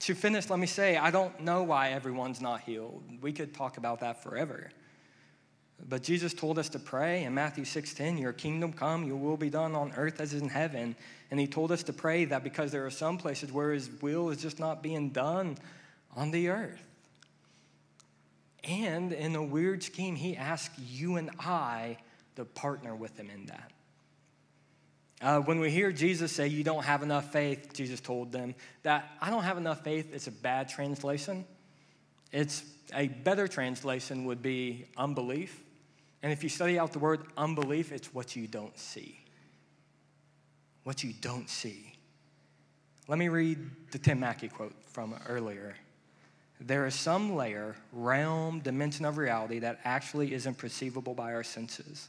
To 0.00 0.14
finish, 0.14 0.48
let 0.48 0.58
me 0.58 0.66
say, 0.66 0.96
I 0.96 1.10
don't 1.10 1.40
know 1.40 1.64
why 1.64 1.90
everyone's 1.90 2.40
not 2.40 2.62
healed. 2.62 3.02
We 3.20 3.32
could 3.32 3.52
talk 3.52 3.76
about 3.76 4.00
that 4.00 4.22
forever. 4.22 4.70
But 5.86 6.02
Jesus 6.02 6.34
told 6.34 6.58
us 6.58 6.68
to 6.70 6.78
pray 6.78 7.24
in 7.24 7.34
Matthew 7.34 7.64
6:10, 7.64 8.18
"Your 8.18 8.32
kingdom 8.32 8.72
come, 8.72 9.04
your 9.04 9.16
will 9.16 9.36
be 9.36 9.50
done 9.50 9.74
on 9.74 9.92
earth 9.92 10.20
as 10.20 10.34
in 10.34 10.48
heaven." 10.48 10.96
And 11.30 11.38
he 11.38 11.46
told 11.46 11.70
us 11.70 11.82
to 11.84 11.92
pray 11.92 12.24
that 12.26 12.42
because 12.42 12.72
there 12.72 12.84
are 12.84 12.90
some 12.90 13.18
places 13.18 13.52
where 13.52 13.72
his 13.72 13.90
will 14.02 14.30
is 14.30 14.42
just 14.42 14.58
not 14.58 14.82
being 14.82 15.10
done 15.10 15.58
on 16.16 16.30
the 16.30 16.48
earth. 16.48 16.82
And 18.64 19.12
in 19.12 19.36
a 19.36 19.42
weird 19.42 19.82
scheme, 19.82 20.16
he 20.16 20.36
asked 20.36 20.78
you 20.78 21.16
and 21.16 21.30
I 21.38 21.98
to 22.36 22.44
partner 22.44 22.94
with 22.94 23.16
him 23.16 23.30
in 23.30 23.46
that. 23.46 23.72
Uh, 25.20 25.40
when 25.40 25.58
we 25.58 25.70
hear 25.70 25.90
Jesus 25.90 26.32
say, 26.32 26.46
You 26.46 26.64
don't 26.64 26.84
have 26.84 27.02
enough 27.02 27.32
faith, 27.32 27.72
Jesus 27.72 28.00
told 28.00 28.30
them 28.30 28.54
that 28.82 29.10
I 29.20 29.30
don't 29.30 29.42
have 29.42 29.58
enough 29.58 29.82
faith, 29.82 30.12
it's 30.12 30.26
a 30.26 30.32
bad 30.32 30.68
translation. 30.68 31.44
It's 32.30 32.62
a 32.94 33.08
better 33.08 33.48
translation 33.48 34.26
would 34.26 34.42
be 34.42 34.86
unbelief. 34.96 35.62
And 36.22 36.32
if 36.32 36.42
you 36.42 36.48
study 36.48 36.78
out 36.78 36.92
the 36.92 36.98
word 36.98 37.20
unbelief, 37.36 37.92
it's 37.92 38.12
what 38.12 38.34
you 38.34 38.46
don't 38.46 38.76
see. 38.78 39.20
What 40.84 41.04
you 41.04 41.12
don't 41.12 41.48
see. 41.48 41.94
Let 43.06 43.18
me 43.18 43.28
read 43.28 43.58
the 43.90 43.98
Tim 43.98 44.20
Mackie 44.20 44.48
quote 44.48 44.74
from 44.86 45.14
earlier. 45.28 45.76
There 46.60 46.86
is 46.86 46.94
some 46.94 47.36
layer, 47.36 47.76
realm, 47.92 48.60
dimension 48.60 49.04
of 49.04 49.16
reality 49.16 49.60
that 49.60 49.78
actually 49.84 50.34
isn't 50.34 50.58
perceivable 50.58 51.14
by 51.14 51.32
our 51.32 51.44
senses. 51.44 52.08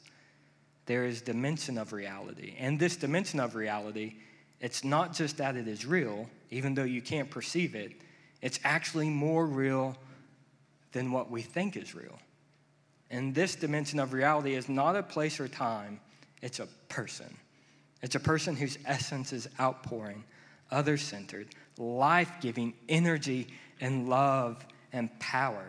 There 0.87 1.05
is 1.05 1.21
dimension 1.21 1.77
of 1.77 1.93
reality. 1.93 2.55
And 2.57 2.79
this 2.79 2.95
dimension 2.97 3.39
of 3.39 3.53
reality, 3.53 4.15
it's 4.59 4.83
not 4.83 5.13
just 5.13 5.37
that 5.37 5.55
it 5.55 5.67
is 5.67 5.85
real, 5.85 6.27
even 6.49 6.73
though 6.73 6.83
you 6.83 7.01
can't 7.01 7.29
perceive 7.29 7.75
it, 7.75 7.91
it's 8.41 8.59
actually 8.63 9.09
more 9.09 9.45
real 9.45 9.95
than 10.93 11.11
what 11.11 11.29
we 11.29 11.43
think 11.43 11.77
is 11.77 11.93
real. 11.93 12.17
And 13.11 13.33
this 13.33 13.55
dimension 13.55 13.99
of 13.99 14.13
reality 14.13 14.53
is 14.53 14.69
not 14.69 14.95
a 14.95 15.03
place 15.03 15.39
or 15.39 15.47
time, 15.47 15.99
it's 16.41 16.59
a 16.59 16.67
person. 16.87 17.37
It's 18.01 18.15
a 18.15 18.19
person 18.19 18.55
whose 18.55 18.77
essence 18.85 19.33
is 19.33 19.49
outpouring, 19.59 20.23
other 20.71 20.95
centered, 20.95 21.47
life 21.77 22.31
giving 22.39 22.73
energy 22.87 23.47
and 23.81 24.07
love 24.07 24.65
and 24.93 25.09
power. 25.19 25.65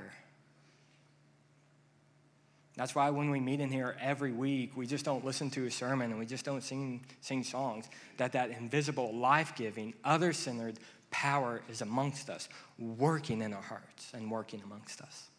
That's 2.77 2.95
why 2.95 3.11
when 3.11 3.31
we 3.31 3.41
meet 3.41 3.61
in 3.61 3.71
here 3.71 3.97
every 4.01 4.33
week, 4.33 4.77
we 4.77 4.87
just 4.87 5.05
don't 5.05 5.25
listen 5.25 5.51
to 5.51 5.67
a 5.67 5.71
sermon 5.71 6.11
and 6.11 6.21
we 6.21 6.27
just 6.27 6.45
don't 6.45 6.63
sing, 6.63 7.05
sing 7.21 7.43
songs. 7.43 7.87
That 8.17 8.33
that 8.33 8.51
invisible, 8.51 9.15
life-giving, 9.15 9.95
other-centered 10.05 10.79
power 11.11 11.63
is 11.69 11.83
amongst 11.83 12.31
us, 12.31 12.49
working 12.79 13.43
in 13.43 13.53
our 13.53 13.63
hearts 13.63 14.13
and 14.15 14.31
working 14.31 14.63
amongst 14.65 15.01
us. 15.01 15.30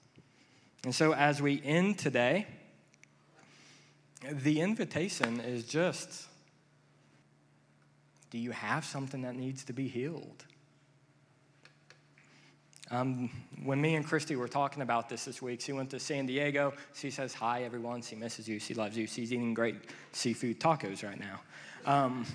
And 0.84 0.96
so 0.96 1.14
as 1.14 1.42
we 1.42 1.62
end 1.64 2.00
today, 2.00 2.48
the 4.30 4.62
invitation 4.62 5.40
is 5.40 5.66
just 5.66 6.28
do 8.32 8.38
you 8.38 8.52
have 8.52 8.86
something 8.86 9.24
that 9.24 9.36
needs 9.36 9.66
to 9.66 9.74
be 9.74 9.90
healed? 9.90 10.46
Um, 12.90 13.30
when 13.64 13.80
me 13.82 13.96
and 13.96 14.06
Christy 14.06 14.36
were 14.36 14.48
talking 14.48 14.82
about 14.82 15.10
this 15.10 15.26
this 15.26 15.42
week, 15.42 15.62
she 15.62 15.74
went 15.74 15.90
to 15.92 16.00
San 16.00 16.26
Diego. 16.26 16.74
She 16.94 17.12
says 17.12 17.34
hi, 17.34 17.64
everyone. 17.64 18.02
She 18.02 18.16
misses 18.16 18.48
you. 18.48 18.60
She 18.60 18.74
loves 18.74 18.98
you. 18.98 19.06
She's 19.06 19.32
eating 19.32 19.54
great 19.54 19.76
seafood 20.14 20.60
tacos 20.60 21.04
right 21.04 21.20
now. 21.20 21.42
Um, 21.86 22.26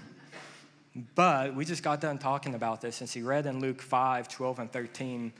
but 1.14 1.54
we 1.54 1.64
just 1.64 1.82
got 1.82 2.00
done 2.00 2.18
talking 2.18 2.54
about 2.54 2.80
this, 2.80 3.00
and 3.00 3.08
she 3.08 3.22
read 3.22 3.46
in 3.46 3.60
Luke 3.60 3.82
5 3.82 4.28
12 4.28 4.58
and 4.58 4.72
13 4.72 5.32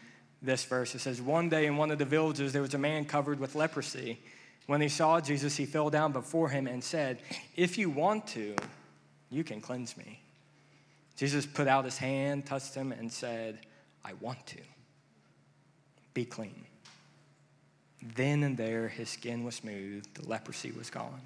this 0.43 0.65
verse. 0.65 0.95
It 0.95 1.01
says, 1.01 1.21
One 1.21 1.49
day 1.49 1.67
in 1.67 1.77
one 1.77 1.91
of 1.91 1.99
the 1.99 2.05
villages, 2.05 2.53
there 2.53 2.63
was 2.63 2.75
a 2.75 2.79
man 2.79 3.05
covered 3.05 3.41
with 3.41 3.55
leprosy. 3.55 4.21
When 4.67 4.81
he 4.81 4.89
saw 4.89 5.21
Jesus, 5.21 5.57
he 5.57 5.65
fell 5.65 5.91
down 5.91 6.13
before 6.13 6.49
him 6.49 6.67
and 6.67 6.83
said, 6.83 7.19
If 7.55 7.79
you 7.79 7.91
want 7.91 8.27
to, 8.29 8.57
you 9.31 9.45
can 9.45 9.61
cleanse 9.61 9.97
me. 9.97 10.21
Jesus 11.17 11.47
put 11.47 11.67
out 11.67 11.85
his 11.85 11.99
hand, 11.99 12.47
touched 12.47 12.75
him, 12.75 12.93
and 12.93 13.11
said, 13.11 13.61
I 14.05 14.13
want 14.21 14.45
to 14.49 14.59
be 16.15 16.25
clean. 16.25 16.65
Then 18.15 18.43
and 18.43 18.57
there, 18.57 18.89
his 18.89 19.09
skin 19.09 19.45
was 19.45 19.57
smooth, 19.57 20.05
the 20.15 20.29
leprosy 20.29 20.71
was 20.73 20.91
gone. 20.91 21.21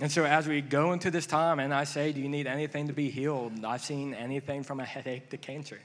And 0.00 0.12
so, 0.12 0.24
as 0.24 0.46
we 0.46 0.60
go 0.60 0.92
into 0.92 1.10
this 1.10 1.26
time, 1.26 1.58
and 1.58 1.74
I 1.74 1.84
say, 1.84 2.12
Do 2.12 2.20
you 2.20 2.28
need 2.28 2.46
anything 2.46 2.86
to 2.86 2.92
be 2.92 3.10
healed? 3.10 3.64
I've 3.64 3.80
seen 3.80 4.14
anything 4.14 4.62
from 4.62 4.78
a 4.78 4.84
headache 4.84 5.30
to 5.30 5.36
cancer. 5.36 5.80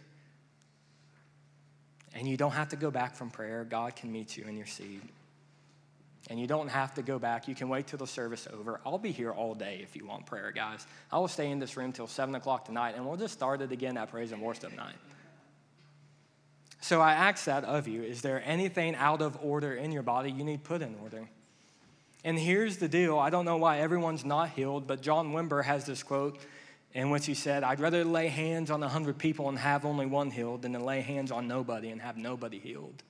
And 2.14 2.28
you 2.28 2.38
don't 2.38 2.52
have 2.52 2.70
to 2.70 2.76
go 2.76 2.92
back 2.92 3.16
from 3.16 3.30
prayer. 3.30 3.64
God 3.64 3.96
can 3.96 4.12
meet 4.12 4.38
you 4.38 4.46
in 4.46 4.56
your 4.56 4.68
seed. 4.68 5.02
And 6.30 6.40
you 6.40 6.48
don't 6.48 6.70
have 6.70 6.94
to 6.96 7.02
go 7.02 7.20
back. 7.20 7.48
You 7.48 7.56
can 7.56 7.68
wait 7.68 7.88
till 7.88 8.00
the 8.00 8.08
service 8.08 8.48
over. 8.54 8.80
I'll 8.86 8.98
be 8.98 9.12
here 9.12 9.32
all 9.32 9.56
day 9.56 9.80
if 9.84 9.96
you 9.96 10.06
want 10.06 10.26
prayer, 10.26 10.52
guys. 10.52 10.88
I 11.12 11.18
will 11.18 11.28
stay 11.28 11.50
in 11.52 11.60
this 11.60 11.76
room 11.76 11.92
till 11.92 12.08
7 12.08 12.34
o'clock 12.36 12.66
tonight, 12.66 12.94
and 12.96 13.06
we'll 13.06 13.18
just 13.18 13.34
start 13.34 13.62
it 13.62 13.72
again 13.72 13.98
at 13.98 14.10
Praise 14.10 14.32
and 14.32 14.42
Worship 14.42 14.74
night. 14.76 14.96
So 16.80 17.02
I 17.02 17.14
ask 17.14 17.46
that 17.46 17.64
of 17.64 17.88
you. 17.88 18.04
Is 18.04 18.22
there 18.22 18.42
anything 18.46 18.96
out 18.96 19.22
of 19.22 19.38
order 19.42 19.74
in 19.74 19.92
your 19.92 20.04
body 20.04 20.32
you 20.32 20.44
need 20.44 20.64
put 20.64 20.82
in 20.82 20.96
order? 21.02 21.28
And 22.26 22.40
here's 22.40 22.78
the 22.78 22.88
deal 22.88 23.20
I 23.20 23.30
don't 23.30 23.46
know 23.46 23.58
why 23.58 23.80
everyone's 23.80 24.24
not 24.24 24.50
healed, 24.50 24.88
but 24.88 25.02
John 25.02 25.34
Wimber 25.34 25.64
has 25.64 25.86
this 25.86 26.04
quote 26.04 26.40
in 26.94 27.10
which 27.10 27.26
he 27.26 27.34
said, 27.34 27.64
I'd 27.64 27.80
rather 27.80 28.04
lay 28.04 28.28
hands 28.28 28.70
on 28.70 28.82
100 28.82 29.18
people 29.18 29.50
and 29.50 29.58
have 29.58 29.86
only 29.86 30.06
one 30.06 30.30
healed 30.30 30.62
than 30.62 30.74
to 30.74 30.80
lay 30.80 31.02
hands 31.02 31.32
on 31.32 31.48
nobody 31.48 31.90
and 31.90 32.02
have 32.02 32.18
nobody 32.18 32.60
healed. 32.60 33.02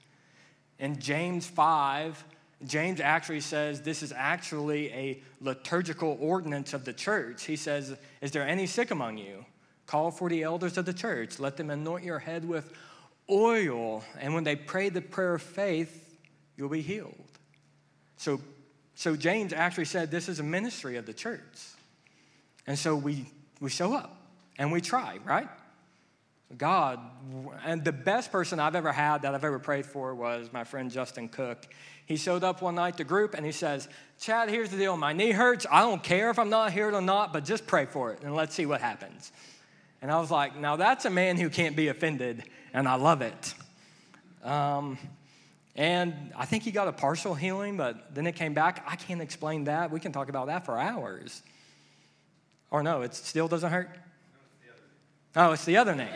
In 0.80 1.00
James 1.00 1.46
5, 1.46 2.24
James 2.66 3.02
actually 3.02 3.42
says 3.42 3.82
this 3.82 4.02
is 4.02 4.14
actually 4.16 4.92
a 4.94 5.22
liturgical 5.42 6.18
ordinance 6.22 6.74
of 6.74 6.86
the 6.86 6.94
church. 6.94 7.44
He 7.44 7.58
says, 7.58 7.96
Is 8.22 8.32
there 8.32 8.48
any 8.48 8.68
sick 8.68 8.92
among 8.92 9.18
you? 9.18 9.46
Call 9.86 10.12
for 10.12 10.30
the 10.30 10.44
elders 10.44 10.78
of 10.78 10.86
the 10.86 10.94
church. 10.94 11.40
Let 11.40 11.58
them 11.58 11.70
anoint 11.70 12.06
your 12.06 12.20
head 12.20 12.48
with 12.48 12.72
oil, 13.30 14.04
and 14.20 14.34
when 14.34 14.44
they 14.44 14.56
pray 14.56 14.90
the 14.90 15.02
prayer 15.02 15.36
of 15.36 15.42
faith, 15.42 16.18
you'll 16.58 16.70
be 16.70 16.82
healed. 16.82 17.16
So, 18.18 18.40
so 18.96 19.16
James 19.16 19.54
actually 19.54 19.86
said 19.86 20.12
this 20.12 20.30
is 20.30 20.40
a 20.40 20.44
ministry 20.44 20.98
of 20.98 21.06
the 21.06 21.14
church. 21.14 21.42
And 22.66 22.80
so 22.80 22.96
we, 22.96 23.26
we 23.64 23.70
show 23.70 23.94
up 23.94 24.14
and 24.60 24.74
we 24.74 24.82
try, 24.82 25.20
right? 25.24 25.48
God, 26.58 27.00
and 27.66 27.84
the 27.84 27.94
best 27.94 28.30
person 28.30 28.60
I've 28.60 28.76
ever 28.76 28.92
had 28.92 29.22
that 29.22 29.34
I've 29.34 29.46
ever 29.46 29.58
prayed 29.58 29.86
for 29.86 30.14
was 30.14 30.52
my 30.52 30.66
friend 30.66 30.92
Justin 30.92 31.30
Cook. 31.30 31.66
He 32.06 32.18
showed 32.18 32.44
up 32.44 32.62
one 32.62 32.76
night 32.76 32.98
to 32.98 33.06
group 33.06 33.34
and 33.34 33.46
he 33.46 33.54
says, 33.54 33.88
Chad, 34.20 34.50
here's 34.50 34.70
the 34.70 34.76
deal. 34.76 34.98
My 34.98 35.14
knee 35.14 35.32
hurts. 35.32 35.66
I 35.72 35.80
don't 35.80 36.04
care 36.04 36.30
if 36.30 36.38
I'm 36.38 36.50
not 36.50 36.74
healed 36.74 36.94
or 36.94 37.02
not, 37.02 37.32
but 37.32 37.46
just 37.46 37.66
pray 37.66 37.86
for 37.86 38.12
it 38.12 38.22
and 38.22 38.36
let's 38.36 38.54
see 38.54 38.66
what 38.66 38.82
happens. 38.82 39.32
And 40.02 40.12
I 40.12 40.20
was 40.20 40.30
like, 40.30 40.58
now 40.58 40.76
that's 40.76 41.06
a 41.06 41.10
man 41.10 41.38
who 41.38 41.50
can't 41.50 41.78
be 41.78 41.88
offended 41.88 42.44
and 42.74 42.86
I 42.86 42.96
love 42.96 43.22
it. 43.22 43.54
Um, 44.44 44.98
and 45.78 46.34
I 46.38 46.46
think 46.46 46.64
he 46.64 46.72
got 46.72 46.90
a 46.90 46.92
partial 46.92 47.34
healing, 47.34 47.78
but 47.78 48.14
then 48.14 48.28
it 48.28 48.36
came 48.36 48.54
back. 48.54 48.84
I 48.86 48.98
can't 48.98 49.22
explain 49.22 49.64
that. 49.64 49.90
We 49.90 50.02
can 50.02 50.12
talk 50.12 50.28
about 50.28 50.48
that 50.48 50.66
for 50.66 50.78
hours. 50.78 51.42
Or 52.74 52.82
no, 52.82 53.04
it 53.04 53.14
still 53.14 53.48
doesn't 53.48 53.72
hurt? 53.72 53.88
Oh, 55.36 55.52
it's 55.52 55.64
the 55.64 55.78
other 55.78 55.94
name. 55.94 56.10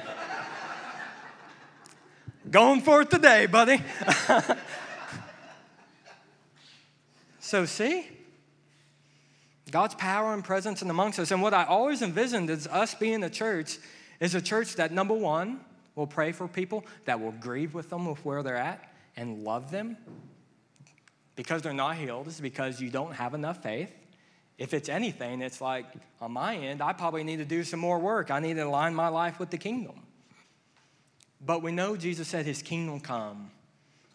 Going 2.50 2.82
for 2.82 3.02
it 3.02 3.12
today, 3.12 3.46
buddy. 3.46 3.80
so, 7.40 7.66
see? 7.66 8.08
God's 9.70 9.94
power 9.96 10.34
and 10.34 10.44
presence 10.44 10.82
in 10.82 10.90
amongst 10.90 11.20
us. 11.20 11.30
And 11.30 11.44
what 11.44 11.54
I 11.54 11.66
always 11.66 12.02
envisioned 12.02 12.50
is 12.50 12.66
us 12.66 12.96
being 12.96 13.24
a 13.24 13.30
church 13.30 13.78
is 14.20 14.34
a 14.34 14.42
church 14.42 14.78
that, 14.78 14.92
number 14.92 15.14
one, 15.14 15.60
will 15.94 16.08
pray 16.08 16.32
for 16.32 16.48
people, 16.48 16.84
that 17.06 17.20
will 17.20 17.34
grieve 17.34 17.76
with 17.76 17.92
them 17.92 18.08
with 18.08 18.26
where 18.26 18.42
they're 18.42 18.56
at 18.56 18.84
and 19.16 19.44
love 19.44 19.70
them 19.70 19.96
because 21.36 21.62
they're 21.62 21.72
not 21.72 21.98
healed. 21.98 22.26
It's 22.26 22.40
because 22.40 22.82
you 22.82 22.90
don't 22.90 23.14
have 23.14 23.36
enough 23.36 23.62
faith. 23.62 23.94
If 24.58 24.74
it's 24.74 24.90
anything, 24.90 25.42
it's 25.42 25.62
like 25.62 25.86
on 26.20 26.32
my 26.32 26.56
end, 26.56 26.82
I 26.82 26.94
probably 26.94 27.24
need 27.24 27.38
to 27.38 27.46
do 27.46 27.64
some 27.64 27.80
more 27.80 28.00
work. 28.00 28.32
I 28.32 28.40
need 28.40 28.56
to 28.56 28.62
align 28.62 28.96
my 28.96 29.08
life 29.08 29.40
with 29.40 29.52
the 29.52 29.58
kingdom. 29.58 30.02
But 31.46 31.62
we 31.62 31.72
know 31.72 31.96
Jesus 31.96 32.28
said 32.28 32.46
his 32.46 32.64
kingdom 32.64 33.00
come, 33.00 33.52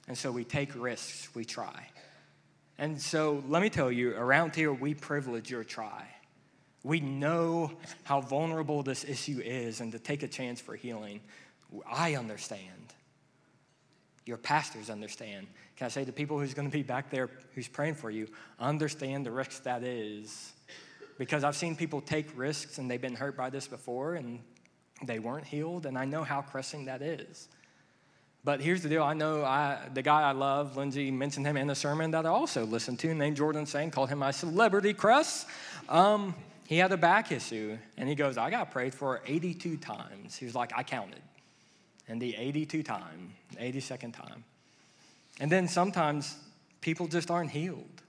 and 0.09 0.19
so 0.19 0.33
we 0.33 0.43
take 0.43 0.71
risks, 0.75 1.33
we 1.35 1.45
try. 1.45 1.89
And 2.79 3.01
so 3.01 3.45
let 3.49 3.63
me 3.63 3.71
tell 3.71 3.93
you, 3.93 4.17
around 4.17 4.57
here, 4.57 4.73
we 4.73 4.95
privilege 4.95 5.49
your 5.49 5.63
try. 5.63 6.05
We 6.83 6.99
know 6.99 7.71
how 8.03 8.21
vulnerable 8.21 8.83
this 8.83 9.05
issue 9.05 9.41
is, 9.45 9.81
and 9.81 9.93
to 9.93 10.01
take 10.01 10.25
a 10.25 10.29
chance 10.29 10.61
for 10.61 10.75
healing, 10.75 11.21
I 11.89 12.17
understand. 12.17 12.61
Your 14.25 14.37
pastors 14.37 14.89
understand. 14.89 15.47
Can 15.77 15.87
I 15.87 15.89
say 15.89 16.05
to 16.05 16.13
people 16.13 16.39
who's 16.39 16.55
going 16.55 16.69
to 16.69 16.73
be 16.73 16.83
back 16.83 17.11
there 17.11 17.29
who's 17.55 17.69
praying 17.69 17.95
for 17.95 18.11
you, 18.11 18.29
understand 18.61 19.27
the 19.27 19.31
risk 19.31 19.65
that 19.65 19.83
is. 19.83 20.53
Because 21.19 21.45
I've 21.45 21.57
seen 21.57 21.77
people 21.77 22.01
take 22.01 22.27
risks 22.37 22.79
and 22.79 22.91
they've 22.91 23.01
been 23.01 23.15
hurt 23.15 23.37
by 23.37 23.51
this 23.51 23.67
before 23.67 24.15
and 24.15 24.41
they 25.05 25.19
weren't 25.19 25.47
healed, 25.47 25.87
and 25.87 25.99
I 25.99 26.05
know 26.05 26.23
how 26.23 26.43
crushing 26.43 26.85
that 26.85 27.03
is. 27.03 27.49
But 28.45 28.61
here's 28.61 28.83
the 28.83 28.89
deal 28.89 29.03
I 29.03 29.15
know 29.15 29.45
I, 29.45 29.79
the 29.93 30.03
guy 30.03 30.23
I 30.23 30.33
love, 30.33 30.77
Lindsay 30.77 31.11
mentioned 31.11 31.47
him 31.47 31.57
in 31.57 31.71
a 31.71 31.75
sermon 31.75 32.13
that 32.13 32.27
I 32.27 32.29
also 32.29 32.65
listened 32.65 32.99
to, 33.01 33.15
named 33.15 33.37
Jordan 33.37 33.67
Seng, 33.67 33.91
called 33.91 34.09
him 34.09 34.19
my 34.19 34.31
celebrity 34.31 34.95
crush. 34.95 35.45
Um, 35.89 36.35
he 36.67 36.79
had 36.79 36.91
a 36.93 36.97
back 36.97 37.31
issue, 37.33 37.77
and 37.97 38.09
he 38.09 38.15
goes, 38.15 38.39
I 38.39 38.51
got 38.51 38.71
prayed 38.71 38.95
for 38.95 39.21
82 39.27 39.77
times. 39.77 40.37
He 40.37 40.45
was 40.45 40.55
like, 40.55 40.73
I 40.77 40.83
counted 40.83 41.21
and 42.13 42.21
the 42.21 42.37
82 42.37 42.83
time, 42.83 43.33
82nd 43.59 44.13
time. 44.13 44.45
And 45.41 45.51
then 45.51 45.67
sometimes 45.67 46.37
people 46.83 47.07
just 47.07 47.31
aren't 47.31 47.51
healed. 47.51 48.03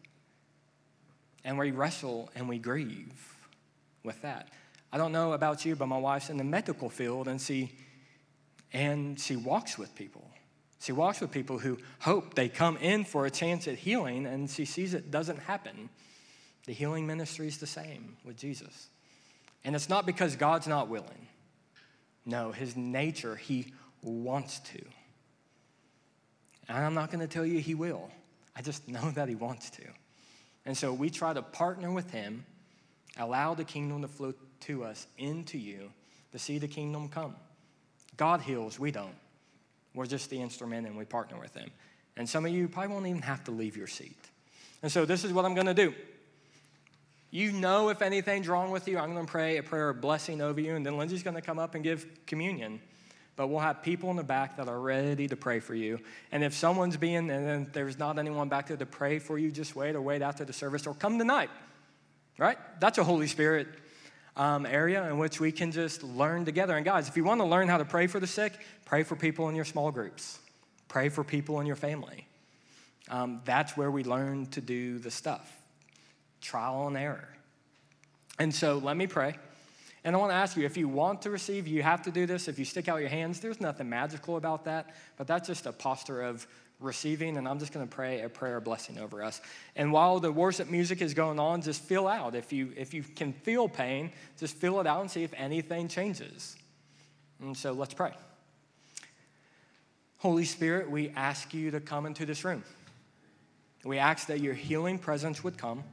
And 1.46 1.58
we 1.58 1.72
wrestle 1.72 2.30
and 2.36 2.50
we 2.50 2.58
grieve 2.58 3.38
with 4.04 4.22
that. 4.22 4.50
I 4.92 4.98
don't 4.98 5.14
know 5.14 5.32
about 5.32 5.64
you, 5.64 5.78
but 5.78 5.88
my 5.88 5.98
wife's 5.98 6.30
in 6.30 6.36
the 6.36 6.44
medical 6.44 6.90
field 6.90 7.30
and 7.30 7.40
she 7.40 7.72
and 8.74 9.18
she 9.18 9.38
walks 9.38 9.78
with 9.78 9.96
people. 9.96 10.30
She 10.82 10.92
walks 10.92 11.22
with 11.22 11.32
people 11.32 11.58
who 11.58 11.78
hope 12.00 12.34
they 12.34 12.50
come 12.50 12.76
in 12.78 13.06
for 13.06 13.26
a 13.26 13.32
chance 13.32 13.70
at 13.70 13.76
healing 13.76 14.26
and 14.26 14.50
she 14.50 14.66
sees 14.66 14.94
it 14.94 15.12
doesn't 15.12 15.40
happen. 15.40 15.88
The 16.66 16.74
healing 16.74 17.08
ministry 17.08 17.48
is 17.48 17.58
the 17.58 17.68
same 17.68 18.18
with 18.26 18.36
Jesus. 18.36 18.90
And 19.64 19.78
it's 19.78 19.88
not 19.88 20.06
because 20.06 20.36
God's 20.36 20.68
not 20.68 20.90
willing. 20.90 21.30
No, 22.26 22.52
his 22.52 22.76
nature, 22.76 23.36
he 23.36 23.74
wants 24.04 24.60
to. 24.60 24.82
And 26.70 26.78
I'm 26.78 26.94
not 26.94 27.12
going 27.12 27.20
to 27.20 27.28
tell 27.28 27.46
you 27.46 27.60
he 27.60 27.76
will. 27.76 28.10
I 28.56 28.62
just 28.62 28.88
know 28.88 29.12
that 29.12 29.30
he 29.30 29.36
wants 29.36 29.70
to. 29.72 29.84
And 30.66 30.78
so 30.78 30.94
we 30.94 31.10
try 31.10 31.34
to 31.34 31.42
partner 31.42 31.92
with 31.92 32.12
him, 32.12 32.46
allow 33.18 33.54
the 33.54 33.66
kingdom 33.66 34.02
to 34.02 34.08
flow 34.08 34.34
to 34.62 34.84
us 34.84 35.08
into 35.18 35.58
you 35.58 35.92
to 36.32 36.40
see 36.40 36.58
the 36.58 36.68
kingdom 36.68 37.10
come. 37.10 37.36
God 38.16 38.42
heals, 38.42 38.80
we 38.80 38.92
don't. 38.92 39.16
We're 39.94 40.06
just 40.06 40.30
the 40.30 40.42
instrument 40.42 40.88
and 40.88 40.98
we 40.98 41.06
partner 41.06 41.38
with 41.40 41.54
him. 41.54 41.70
And 42.16 42.30
some 42.30 42.46
of 42.46 42.52
you 42.52 42.68
probably 42.68 42.94
won't 42.94 43.08
even 43.08 43.22
have 43.24 43.44
to 43.46 43.52
leave 43.52 43.76
your 43.76 43.88
seat. 43.88 44.18
And 44.82 44.92
so 44.92 45.06
this 45.06 45.24
is 45.24 45.34
what 45.34 45.46
I'm 45.46 45.54
going 45.54 45.68
to 45.68 45.74
do. 45.74 45.94
You 47.32 47.52
know 47.52 47.90
if 47.90 48.02
anything's 48.02 48.48
wrong 48.48 48.70
with 48.70 48.88
you. 48.88 49.00
I'm 49.00 49.14
going 49.14 49.26
to 49.26 49.32
pray 49.32 49.58
a 49.58 49.64
prayer 49.64 49.90
of 49.90 50.02
blessing 50.02 50.40
over 50.40 50.62
you, 50.62 50.76
and 50.76 50.86
then 50.86 50.98
Lindsay's 50.98 51.24
going 51.24 51.36
to 51.36 51.42
come 51.42 51.58
up 51.58 51.74
and 51.74 51.84
give 51.84 52.06
communion. 52.28 52.80
But 53.36 53.48
we'll 53.48 53.60
have 53.60 53.82
people 53.82 54.12
in 54.12 54.16
the 54.16 54.24
back 54.24 54.58
that 54.58 54.68
are 54.68 54.80
ready 54.80 55.28
to 55.28 55.36
pray 55.36 55.60
for 55.60 55.74
you. 55.74 56.00
And 56.32 56.44
if 56.44 56.54
someone's 56.54 56.98
being, 56.98 57.32
and 57.32 57.66
there's 57.74 57.98
not 57.98 58.20
anyone 58.20 58.48
back 58.48 58.68
there 58.68 58.78
to 58.78 58.86
pray 58.86 59.18
for 59.20 59.40
you, 59.40 59.52
just 59.52 59.76
wait 59.76 59.96
or 59.96 60.02
wait 60.02 60.22
after 60.22 60.46
the 60.46 60.54
service 60.54 60.86
or 60.86 60.94
come 60.94 61.18
tonight. 61.18 61.50
Right? 62.38 62.58
That's 62.80 62.98
a 62.98 63.04
Holy 63.04 63.28
Spirit 63.28 63.68
um, 64.36 64.66
area 64.66 65.08
in 65.10 65.18
which 65.18 65.40
we 65.40 65.52
can 65.52 65.72
just 65.72 66.04
learn 66.04 66.46
together. 66.46 66.76
And 66.76 66.86
guys, 66.86 67.08
if 67.08 67.18
you 67.18 67.24
want 67.24 67.42
to 67.42 67.46
learn 67.46 67.68
how 67.68 67.78
to 67.78 67.86
pray 67.86 68.08
for 68.08 68.20
the 68.20 68.28
sick, 68.28 68.54
pray 68.86 69.04
for 69.04 69.16
people 69.16 69.50
in 69.50 69.56
your 69.56 69.66
small 69.66 69.92
groups, 69.92 70.40
pray 70.88 71.10
for 71.10 71.24
people 71.24 71.60
in 71.60 71.68
your 71.68 71.76
family. 71.76 72.28
Um, 73.10 73.42
that's 73.46 73.76
where 73.76 73.92
we 73.92 74.04
learn 74.04 74.48
to 74.48 74.62
do 74.62 75.00
the 75.00 75.12
stuff 75.12 75.60
trial 76.42 76.88
and 76.88 76.98
error. 76.98 77.30
And 78.38 78.54
so 78.54 78.78
let 78.78 78.98
me 78.98 79.08
pray. 79.08 79.36
And 80.04 80.16
I 80.16 80.20
want 80.20 80.32
to 80.32 80.36
ask 80.36 80.58
you 80.58 80.66
if 80.66 80.76
you 80.76 80.88
want 80.88 81.22
to 81.22 81.30
receive, 81.30 81.68
you 81.68 81.82
have 81.82 82.02
to 82.04 82.12
do 82.12 82.26
this. 82.26 82.48
If 82.48 82.60
you 82.60 82.66
stick 82.66 82.90
out 82.90 83.00
your 83.00 83.10
hands, 83.10 83.40
there's 83.40 83.62
nothing 83.62 83.90
magical 83.90 84.36
about 84.36 84.66
that, 84.66 84.94
but 85.18 85.28
that's 85.28 85.48
just 85.48 85.66
a 85.66 85.72
posture 85.72 86.22
of 86.22 86.46
receiving. 86.80 87.38
And 87.38 87.48
I'm 87.48 87.60
just 87.60 87.72
going 87.72 87.88
to 87.88 87.96
pray 87.96 88.22
a 88.22 88.30
prayer 88.30 88.60
blessing 88.60 89.00
over 89.00 89.24
us. 89.24 89.40
And 89.76 89.94
while 89.94 90.20
the 90.20 90.32
worship 90.32 90.70
music 90.70 91.02
is 91.02 91.14
going 91.14 91.40
on, 91.40 91.62
just 91.62 91.82
feel 91.82 92.08
out. 92.08 92.36
If 92.36 92.52
you, 92.52 92.74
if 92.76 92.94
you 92.94 93.04
can 93.04 93.32
feel 93.32 93.70
pain, 93.70 94.12
just 94.38 94.56
feel 94.58 94.80
it 94.82 94.88
out 94.88 95.02
and 95.02 95.10
see 95.10 95.24
if 95.24 95.34
anything 95.36 95.88
changes. 95.88 96.58
And 97.40 97.56
so 97.56 97.72
let's 97.72 97.94
pray. 97.94 98.12
Holy 100.18 100.46
Spirit, 100.46 100.90
we 100.90 101.10
ask 101.16 101.54
you 101.54 101.72
to 101.72 101.80
come 101.80 102.06
into 102.06 102.26
this 102.26 102.44
room. 102.44 102.64
We 103.84 103.98
ask 103.98 104.28
that 104.28 104.40
your 104.40 104.54
healing 104.54 104.98
presence 104.98 105.44
would 105.44 105.58
come. 105.58 105.84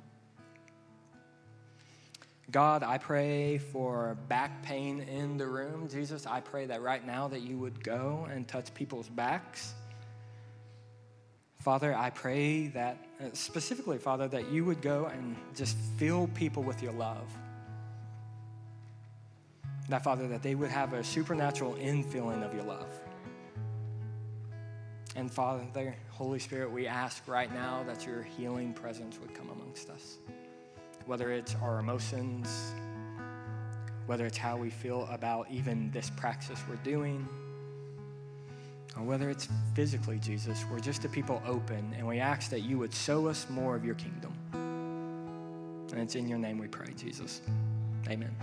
God, 2.50 2.82
I 2.82 2.98
pray 2.98 3.58
for 3.58 4.16
back 4.28 4.62
pain 4.62 5.00
in 5.00 5.36
the 5.36 5.46
room. 5.46 5.88
Jesus, 5.88 6.26
I 6.26 6.40
pray 6.40 6.66
that 6.66 6.82
right 6.82 7.04
now 7.06 7.28
that 7.28 7.42
you 7.42 7.58
would 7.58 7.84
go 7.84 8.26
and 8.30 8.48
touch 8.48 8.72
people's 8.74 9.08
backs. 9.08 9.74
Father, 11.60 11.94
I 11.94 12.10
pray 12.10 12.68
that 12.68 13.04
uh, 13.20 13.26
specifically, 13.34 13.98
Father, 13.98 14.26
that 14.28 14.50
you 14.50 14.64
would 14.64 14.80
go 14.80 15.06
and 15.06 15.36
just 15.54 15.76
fill 15.98 16.28
people 16.28 16.62
with 16.62 16.82
your 16.82 16.92
love. 16.92 17.30
That, 19.90 20.02
Father, 20.02 20.26
that 20.28 20.42
they 20.42 20.54
would 20.54 20.70
have 20.70 20.94
a 20.94 21.04
supernatural 21.04 21.74
infilling 21.74 22.42
of 22.44 22.54
your 22.54 22.64
love. 22.64 22.88
And 25.16 25.30
Father, 25.30 25.94
Holy 26.10 26.38
Spirit, 26.38 26.70
we 26.70 26.86
ask 26.86 27.26
right 27.28 27.52
now 27.52 27.82
that 27.86 28.06
your 28.06 28.22
healing 28.22 28.72
presence 28.72 29.18
would 29.20 29.34
come 29.34 29.50
amongst 29.50 29.90
us. 29.90 30.16
Whether 31.06 31.32
it's 31.32 31.54
our 31.56 31.78
emotions, 31.78 32.72
whether 34.06 34.26
it's 34.26 34.38
how 34.38 34.56
we 34.56 34.70
feel 34.70 35.08
about 35.10 35.46
even 35.50 35.90
this 35.90 36.10
praxis 36.10 36.60
we're 36.68 36.76
doing, 36.76 37.28
or 38.96 39.02
whether 39.04 39.30
it's 39.30 39.48
physically, 39.74 40.18
Jesus, 40.18 40.64
we're 40.70 40.80
just 40.80 41.04
a 41.04 41.08
people 41.08 41.42
open 41.46 41.94
and 41.96 42.06
we 42.06 42.18
ask 42.18 42.50
that 42.50 42.60
you 42.60 42.78
would 42.78 42.92
show 42.92 43.28
us 43.28 43.48
more 43.48 43.76
of 43.76 43.84
your 43.84 43.94
kingdom. 43.94 44.32
And 44.52 46.00
it's 46.00 46.14
in 46.14 46.28
your 46.28 46.38
name 46.38 46.58
we 46.58 46.68
pray, 46.68 46.92
Jesus. 46.96 47.40
Amen. 48.08 48.34